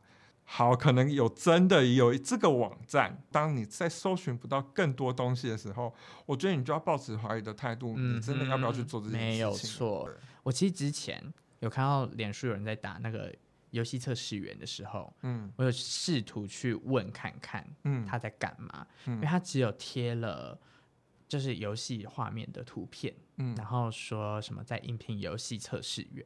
[0.51, 3.23] 好，可能有真的有这个网站。
[3.31, 7.93] 当你在搜寻不到更多东西的时候，我觉得你就要抱持怀疑的态度。
[7.99, 9.29] 嗯，你真的要不要去做这件事情？
[9.29, 10.11] 没有错。
[10.43, 11.23] 我其实之前
[11.61, 13.31] 有看到脸书有人在打那个
[13.73, 18.87] 游戏测试员的时候，嗯，我有试图去问看看，嗯，他在干嘛？
[19.05, 20.59] 嗯，因为他只有贴了。
[21.29, 26.25] 就是游戏画面的图片，嗯，然后说什么在应聘游戏测试员，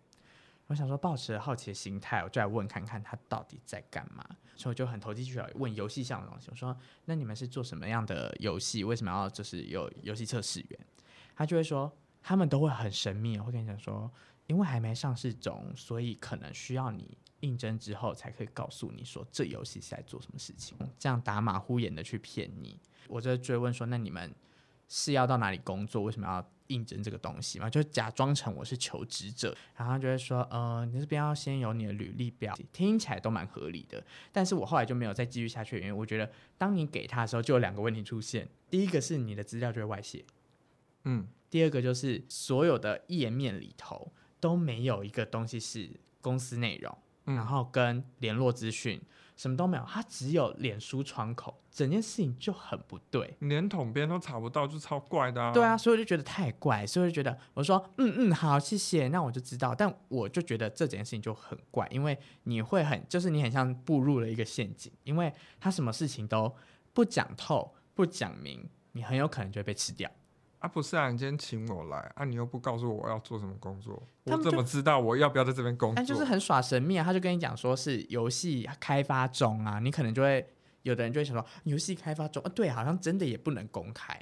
[0.68, 8.84] 我想说抱持好奇的心态，我就来问看看他到底在干嘛，所以我就很投机取巧问游戏上的东西，我说那你们是做什么样的游戏？
[8.84, 10.86] 为什么要就是有游戏测试员？
[11.34, 14.08] 他就会说他们都会很神秘，会跟你讲说，
[14.46, 22.78] 因为还没上市中，所以可能需要你应征之后才可以告诉你说这游戏是在做什么事情，这样打马虎眼的去骗你。
[23.08, 24.32] 我就追问说，那你们？
[24.94, 26.02] 是要到哪里工作？
[26.02, 27.70] 为什么要应征这个东西嘛？
[27.70, 34.04] 就假装成我是求职者，然后就会说，呃，你这边要先有你的履历表，听起来都蛮合理的。
[34.30, 38.46] 但是我后来就没有再继续下去，因为我觉得当你给他的时候，就有两个问题出现。
[38.68, 40.22] 第一个是你的资料就会外泄，
[41.04, 45.88] 嗯，第二个就是所有的页面里头都没有一个东西是
[46.20, 49.00] 公司内容，嗯、然后跟联络资讯。
[49.42, 55.50] 什么都没有，他只有脸书窗口，整件事情就很不对，连统编都查不到，就超怪的啊。
[55.52, 59.74] 对啊，所以我就觉得太怪，所以我就觉得我说嗯嗯好，谢谢，那我就知道。
[59.74, 66.54] 但我就觉得这件事情就很怪，因为你会很，就是你很像步入了一个陷阱，因为他什么事情都
[66.92, 70.08] 不讲透、不讲明，你很有可能就会被吃掉。
[70.62, 75.96] 啊，不是啊，你今天请我来啊，你又不告诉我我要做什么工作，我怎么知道我要不要在这边工作？
[75.96, 80.46] 但就是很耍神秘啊，他就跟你讲说是游戏开发中啊，你可能就会
[80.82, 84.16] 有的人就会想说游戏开发中啊，对，好像真的也不能公开，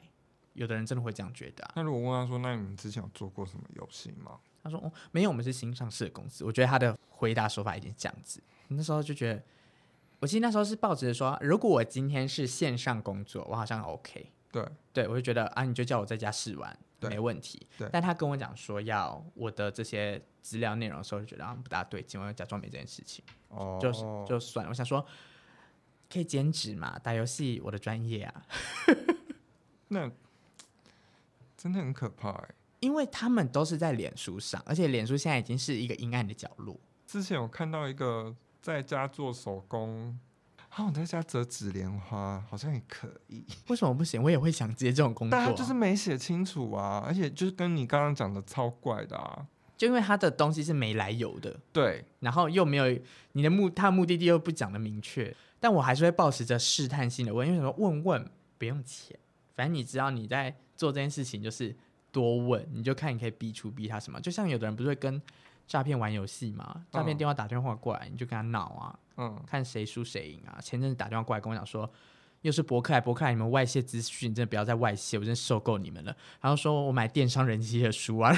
[0.54, 1.72] 有的人真的会这样觉得啊。
[1.76, 4.38] 那如果问他说，那你们之前有做过什么游戏吗？
[4.62, 6.42] 他说哦，没有，我们是新上市的公司。
[6.42, 9.42] 我觉得他的回答手法已经这样子，那时候就觉得，
[10.20, 14.32] 我记得那时候是抱着说，如果我今天是线上工作，我好像 OK。
[14.52, 17.66] 对，对我就觉得啊，你就叫我在家试玩，没问题。
[17.78, 23.24] 对，但他跟我讲说要我的这些资料内容的时候，就觉得啊不大对劲，我要假装没这件事情。
[23.48, 23.92] 哦，就
[24.26, 24.70] 就算了。
[24.70, 25.04] 我想说，
[26.12, 28.46] 可以兼职嘛，打游戏我的专业啊。
[29.88, 30.10] 那
[31.56, 36.78] 真的很可怕哎，因为他们都是在脸书上，而且脸书现在已经是一个阴暗的角落。
[37.06, 40.18] 之前我看到一个在家做手工。
[40.72, 43.44] 好，我在家折纸莲花，好像也可以。
[43.66, 44.22] 为什么不行？
[44.22, 45.44] 我也会想接这种工作，啊。
[45.44, 49.44] 但他就是没写清楚啊，而且就是跟你刚刚讲的超怪的啊。
[49.76, 52.84] 就因为他的东西是没来由的，对，然后又没有
[53.32, 57.74] 你的目，他的目的地又不讲的明确，但我还是会保持着试探性的问，因为什么？
[57.78, 59.18] 问问不用钱，
[59.56, 61.74] 反正你知道你在做这件事情，就是
[62.12, 64.20] 多问，你就看你可以逼出逼他什么。
[64.20, 65.20] 就像有的人不是会跟
[65.66, 68.98] 诈骗玩游戏嘛，诈骗电话打电话过来，嗯、你就跟他闹啊。
[69.22, 70.58] 嗯，看谁输谁赢啊！
[70.62, 71.88] 前阵子打电话过来跟我讲说，
[72.40, 76.16] 又是博客来，博客来，你们外泄资讯，真的不要再外泄，我真的受够你们了。
[76.40, 78.32] 然后说我买电商人气的书啊，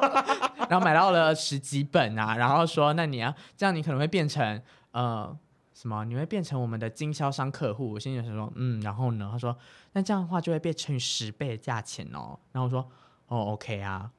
[0.70, 4.62] 然后，买到了十几本啊，然后说那你要这样，你可能会变成
[4.92, 5.38] 呃
[5.74, 6.06] 什么？
[6.06, 7.92] 你会变成我们的经销商客户。
[7.92, 9.28] 我心里想说，嗯，然后呢？
[9.30, 9.54] 他说
[9.92, 12.38] 那这样的话就会变成十倍的价钱哦。
[12.50, 12.90] 然后我说
[13.26, 14.10] 哦，OK 啊。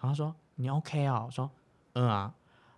[0.00, 1.24] 然后他说你 OK 啊？
[1.26, 1.50] 我说
[1.92, 2.32] 嗯啊。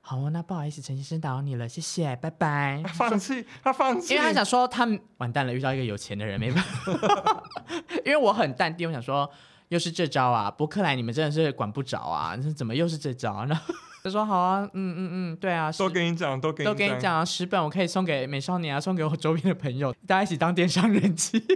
[0.04, 2.82] 好啊，那不好意思，陈先生打扰你了，谢谢，拜拜。
[2.84, 4.86] 他放弃，他放弃，因为他想说他
[5.18, 7.42] 完蛋了，遇到一个有钱的人，没办法。
[8.04, 9.30] 因为我很淡定，我想说
[9.68, 13.58] 又是这招啊，博客来你们真的是管不着啊，那怎么又是这招呢？
[14.02, 21.40] 他说好啊，嗯嗯嗯，对啊，都跟你讲，都跟你讲，都跟你讲啊，十本我可以送给美少年啊，送给我周边的朋友，大家一起当电商人气。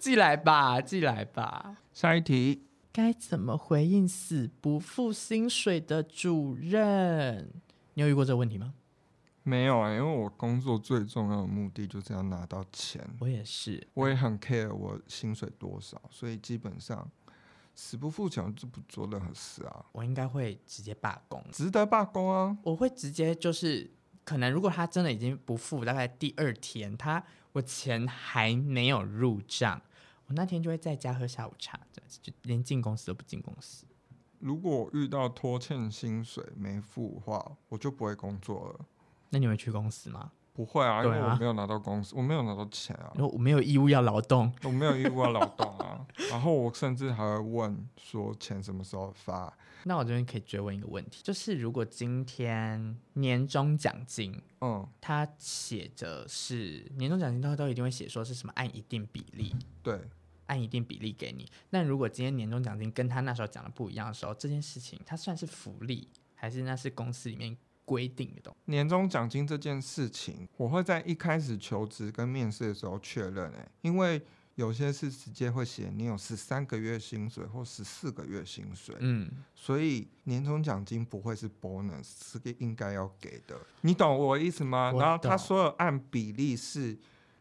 [0.00, 1.76] 寄来吧，寄来吧。
[1.92, 2.67] 下一题。
[2.98, 7.48] 该怎么回应死不付薪水的主任？
[7.94, 8.74] 你有遇过这个问题吗？
[9.44, 13.08] 没有啊，因为我工作最重要的目的就是要拿到钱。
[13.20, 17.08] 我也是，我也很 care 我薪水多少，所以基本上
[17.72, 19.86] 死不付钱就不做任何事啊。
[19.92, 22.58] 我应该会直接罢工，值得罢工啊！
[22.64, 23.88] 我会直接就是，
[24.24, 27.22] 可能如果他真的已经不付，大概第二天他
[27.52, 29.80] 我钱还没有入账。
[30.28, 33.86] 我那天就会在家喝下午茶，这样子就连进公司都不进公司。
[34.38, 38.86] 如果我遇到拖欠薪水没付的话，我就不会工作了。
[39.30, 40.30] 那你会去公司吗？
[40.52, 43.12] 不会啊，因为我没有拿到公司，我没有拿到钱啊。
[43.16, 46.06] 我没有义务要劳动，我没有义务要劳动啊。
[46.30, 49.56] 然后我甚至还会问说钱什么时候发。
[49.84, 60.00] 那我这边可以追问一个问题，就是如果今天年终奖金，嗯，他写着是年终奖金，他都一定会写说是什么按一定比例，对。
[60.48, 61.48] 按一定比例给你。
[61.70, 68.58] 那如果今天年终奖金跟他那时候讲的不一样的时候，这件事情它算是福利，还是那是公司里面规定的东西？
[68.70, 73.50] 年终奖金这件事情，我会在一开始求职跟面试的时候确认。
[73.52, 74.20] 哎，因为
[74.56, 83.56] 有些是直接会写你有十三个月薪水或十四个月薪水，嗯，所以年终奖金不会是 bonus，是个应该要给的。
[83.82, 84.92] 你懂我的意思吗？
[84.98, 86.98] 然后他说的按比例是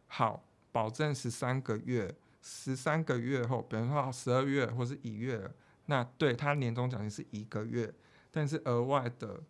[0.07, 2.13] 好，保证十三个月。
[2.49, 5.51] 十三个月后，比如说十二月或是一月，
[5.87, 7.93] 那对他年终奖金是一个月，
[8.31, 9.43] 但是额外的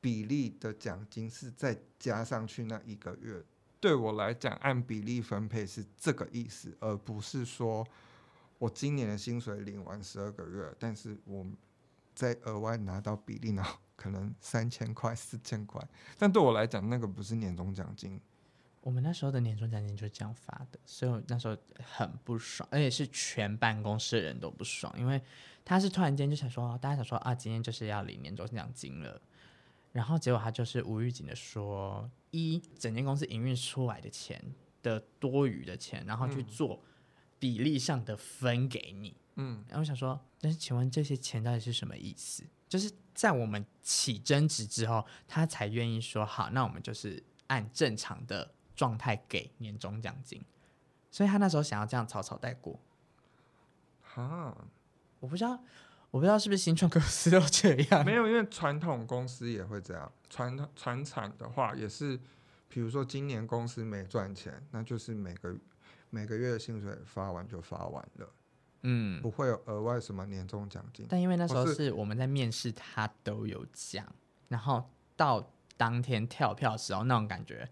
[0.00, 3.42] 比例的奖金是再加上去那一个月。
[3.80, 7.84] 对我来讲，按比例分配是这个意思，而不是说
[8.58, 11.44] 我今年的薪水领完十二个月，但是我
[12.14, 13.64] 再额外拿到比例呢，
[13.96, 15.84] 可能三千块、四千块。
[16.16, 18.20] 但对我来讲，那个不是年终奖金。
[18.86, 25.20] 我们那时候的年终奖金就是这样发的，所以我那时候很不爽，而且是全办公室的人都不爽，因为
[25.64, 29.20] 他是突然间就想说，大家想说啊，今天就是要领年终奖金了，
[29.90, 34.40] 然后结果他就是无预警的说，一整间公司营运出来的钱
[34.84, 36.80] 的多余的钱，然后去做
[37.40, 42.44] 比例上的分给你，嗯，然后我想说，但是请问这些钱到底是什么意思？
[42.68, 50.40] 就是在我们起争执之后，他才愿意说好，那我们就是按正常的状态给年终奖金。
[51.10, 52.78] 所以他那时候想要这样草草带过。
[54.02, 54.56] 哈，
[55.18, 55.58] 我不知道，
[56.10, 58.04] 我不知道是不是新创公司都这样。
[58.04, 60.12] 没有，因为传统公司也会这样。
[60.28, 62.20] 传传产的话也是，
[62.68, 65.56] 比如说今年公司没赚钱，那就是每个
[66.10, 68.28] 每个月的薪水发完就发完了。
[68.82, 71.06] 嗯，不会有额外什么年终奖金。
[71.08, 74.06] 但因为那时候是我们在面试，他都有讲，
[74.48, 77.68] 然后到当天跳票的时候，那种感觉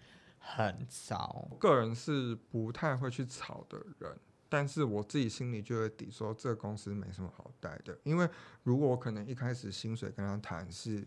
[0.47, 1.49] 很糟。
[1.59, 4.19] 个人是不太会去吵的人，
[4.49, 7.99] 但是我自己心里就会底说，这个公司没什么好待的。
[8.05, 8.29] 因为
[8.63, 11.07] 如果我可能一开始薪水跟他谈是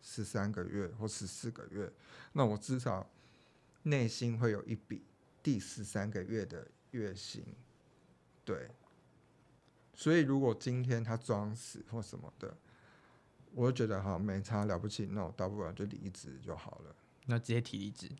[0.00, 1.92] 十三个月或十四个月，
[2.32, 3.10] 那我至少
[3.82, 5.04] 内心会有一笔
[5.42, 7.44] 第十三个月的月薪，
[8.44, 8.70] 对。
[9.98, 12.54] 所以，如果今天他装死或什么的，
[13.54, 16.94] 我就觉得哈没差了不起，那我大不了就离职就好了。
[17.24, 18.10] 那直接提离职？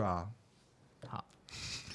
[0.00, 0.30] 对啊，
[1.06, 1.24] 好，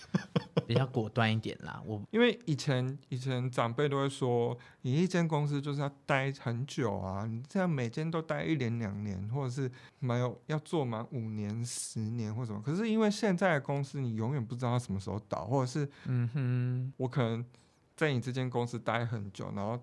[0.68, 1.82] 比较果断一点啦。
[1.86, 12.62] 我 因为以前以前长辈都会说，你一间公司就是要待很久啊，你这样每间都待一年两年，或者是没有要做满五年、十年或什么。
[12.62, 17.44] 可是因为现在的公司，你永远不知道它什么时候倒，或者是嗯哼，我可能。
[17.98, 19.82] 在你这间公司待很久，然后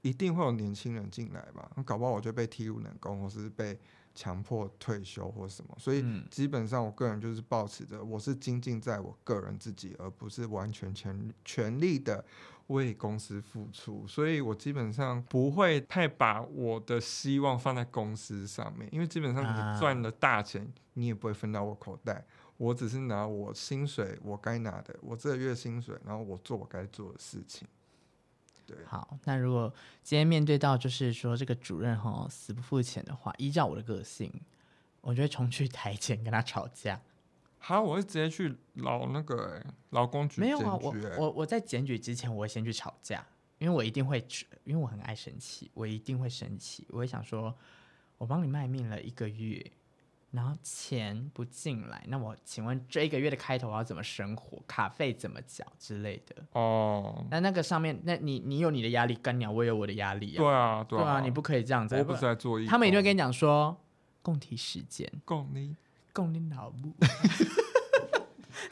[0.00, 1.70] 一定会有年轻人进来吧？
[1.84, 3.78] 搞不好我就被踢入冷宫，或是被
[4.14, 5.74] 强迫退休或什么。
[5.78, 12.24] 所以基本上，我个人就是保持着，我是精进在我个人自己，而不是完全全全力的
[12.68, 14.06] 为公司付出。
[14.06, 22.24] 所以我基本上不会太把我的希望放在公司上面，因为基本上你赚了大钱，你也不会分到我口袋。
[22.58, 27.66] 我只是拿我薪水，我该拿的，我这个月薪水，然后我做我该做的事情。
[28.74, 34.32] 对，好，那如果今天面对到就是说这个主任哈死不付钱的话，依照我的个性，
[35.02, 37.00] 我就会冲去台前跟他吵架。
[37.58, 40.40] 好，我会直接去老那个劳工局。
[40.40, 43.24] 没有啊，我我我在检举之前，我会先去吵架，
[43.58, 44.26] 因为我一定会，
[44.64, 47.54] 因为我很爱生气，我一定会生气，我会想说，
[48.18, 49.70] 我帮你卖命了一个月。
[50.32, 54.58] 然后钱不进来，那我请问这一个月的开头我要怎么生活？
[54.66, 56.42] 卡费怎么缴之类的？
[56.52, 60.38] 哦，那那个上面，那你你有你的压力，干鸟我也有我的压力啊。
[60.38, 61.94] 对啊，对啊，你不可以这样子。
[61.96, 63.78] 我不是在做，他们一定会跟你讲说，
[64.22, 65.76] 共体时间，共你
[66.14, 66.94] 共你脑部，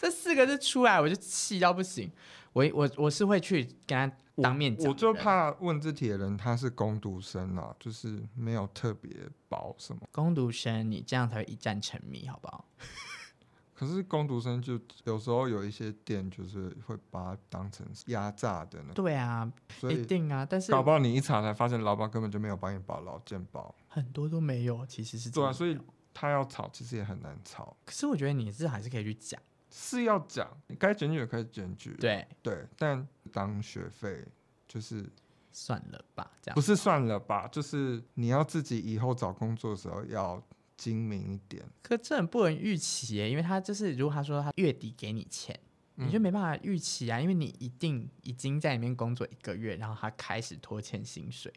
[0.00, 2.10] 这四个字出来我就气到不行。
[2.52, 4.16] 我我我是会去跟他。
[4.42, 9.10] 当面讲，我就怕问这题的人他是工读生啊，就是没有特别
[9.50, 10.00] 薄什么。
[10.10, 12.64] 工读生，你这样才会一战成名，好不好？
[13.74, 18.92] 可是工读生就有时候有一些店就是会把它当成压榨的呢。
[18.94, 20.46] 对啊，所以一定啊。
[20.48, 25.28] 但是搞不好你一查才发现，老板根本就没有帮你保劳健保，很多都没有，其实是。
[25.28, 25.76] 对啊，所以
[26.14, 27.76] 他要吵，其实也很难吵。
[27.84, 29.38] 可是我觉得你是还是可以去讲。
[29.70, 34.26] 是要讲，你该检举也可以检举，对对，但当学费
[34.66, 35.08] 就是
[35.52, 40.42] 算了吧，这样不是算了吧，就是你要自己以后找工作的时候要
[40.76, 41.64] 精明一点。
[41.82, 45.58] 可这很不能预期耶，因为他就是如果他说他月底给你钱，
[45.96, 51.52] 嗯、你就没办法预期啊，因为你一定已经在里面工作一个月，然后他开始拖欠薪水，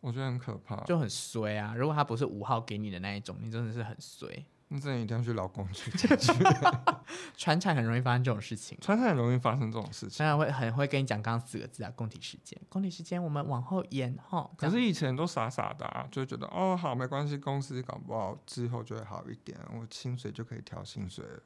[0.00, 1.74] 我觉得很可怕，就很衰啊。
[1.74, 4.44] 如果他不是五号给你的那一种，你真的是很衰。
[4.68, 5.90] 那这样一定要去劳工局。
[7.36, 10.16] 传产很容易发生这种事情，船产很容易发生这种事情。
[10.16, 14.50] 船产会很会跟你讲刚刚四个字啊，工体时间，工体时间，我们往后延哈。
[14.56, 21.40] 可是以前都傻傻的啊，就会觉得哦好没关系，公司搞不好之后就会好一点，我薪水就可以调薪水了。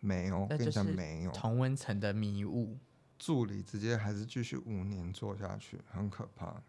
[0.00, 1.30] 没有，跟你讲没有。
[1.32, 2.78] 同温层的迷雾，
[3.18, 6.62] 助理直接还是继续五年做下去，很可怕。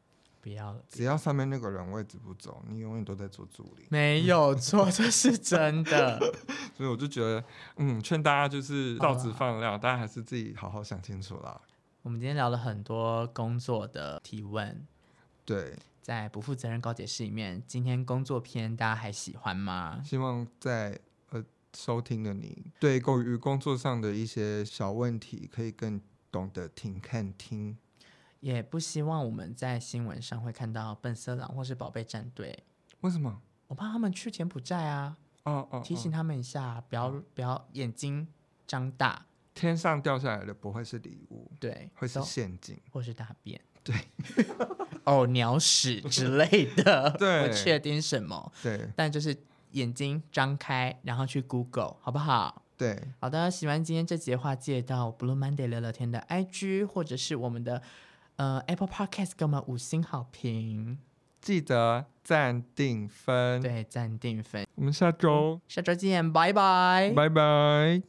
[0.43, 3.85] 不要了，只要上面那个人位置不走，你永远都在做助理。
[3.89, 6.19] 没 有错，这是真的。
[6.75, 7.41] 所以我就觉得，
[7.77, 11.61] 嗯，劝大家就是照直放料，大家还是自己好好想清楚啦。
[12.01, 14.85] 我们今天聊了很多工作的提问，
[15.45, 20.01] 对，在不负责任高解释里面，今天工作篇大家还喜欢吗？
[20.03, 21.41] 希望在呃
[21.73, 27.77] 收听的你，对关于工作上的一些小问题，可以更懂得听看听。
[28.43, 32.61] 也不希望我们在新闻上会看到本色狼或是宝贝战队。
[32.99, 33.41] 为什么？
[33.67, 35.15] 我怕他们去柬埔寨啊！
[35.43, 38.27] 哦哦，提醒他们一下，不要不要眼睛
[38.67, 39.25] 张大。
[39.53, 43.95] 天上掉下来的不会是礼物，对，会是陷阱或是大便，对，
[45.05, 49.33] 哦，鸟屎之类的， 对，不确定什么，对，但就是
[49.71, 52.61] 眼睛张开，然后去 Google，好不好？
[52.75, 53.49] 对，好的。
[53.49, 57.81] 喜欢今天这集的话，记得到 Blue Monday 聊聊天的 IG，或者是我们的。
[58.35, 60.97] 呃，Apple Podcast 给我们五星好评，
[61.39, 63.61] 记得暂定分。
[63.61, 64.65] 对，暂定分。
[64.75, 68.01] 我们下周下周见，拜拜，拜拜。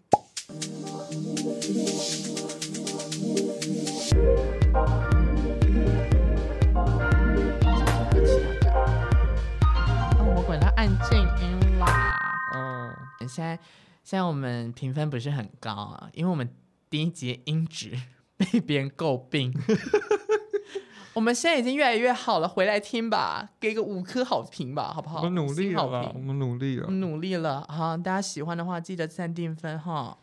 [10.17, 12.17] 哦，我管它按静音啦。
[12.55, 12.95] 嗯，
[13.29, 13.57] 现在
[14.03, 16.49] 现在我们评分不是很高啊，因为我们
[16.89, 17.99] 第一集音质
[18.53, 19.53] 被别人诟病。
[21.15, 25.19] 我们现在已经越来越好了，回来听吧，给个五颗好评吧，好不好？
[25.19, 27.65] 我们努力了，我们努力了，我们努力了。
[27.69, 30.19] 好，大家喜欢的话记得暂定分哈。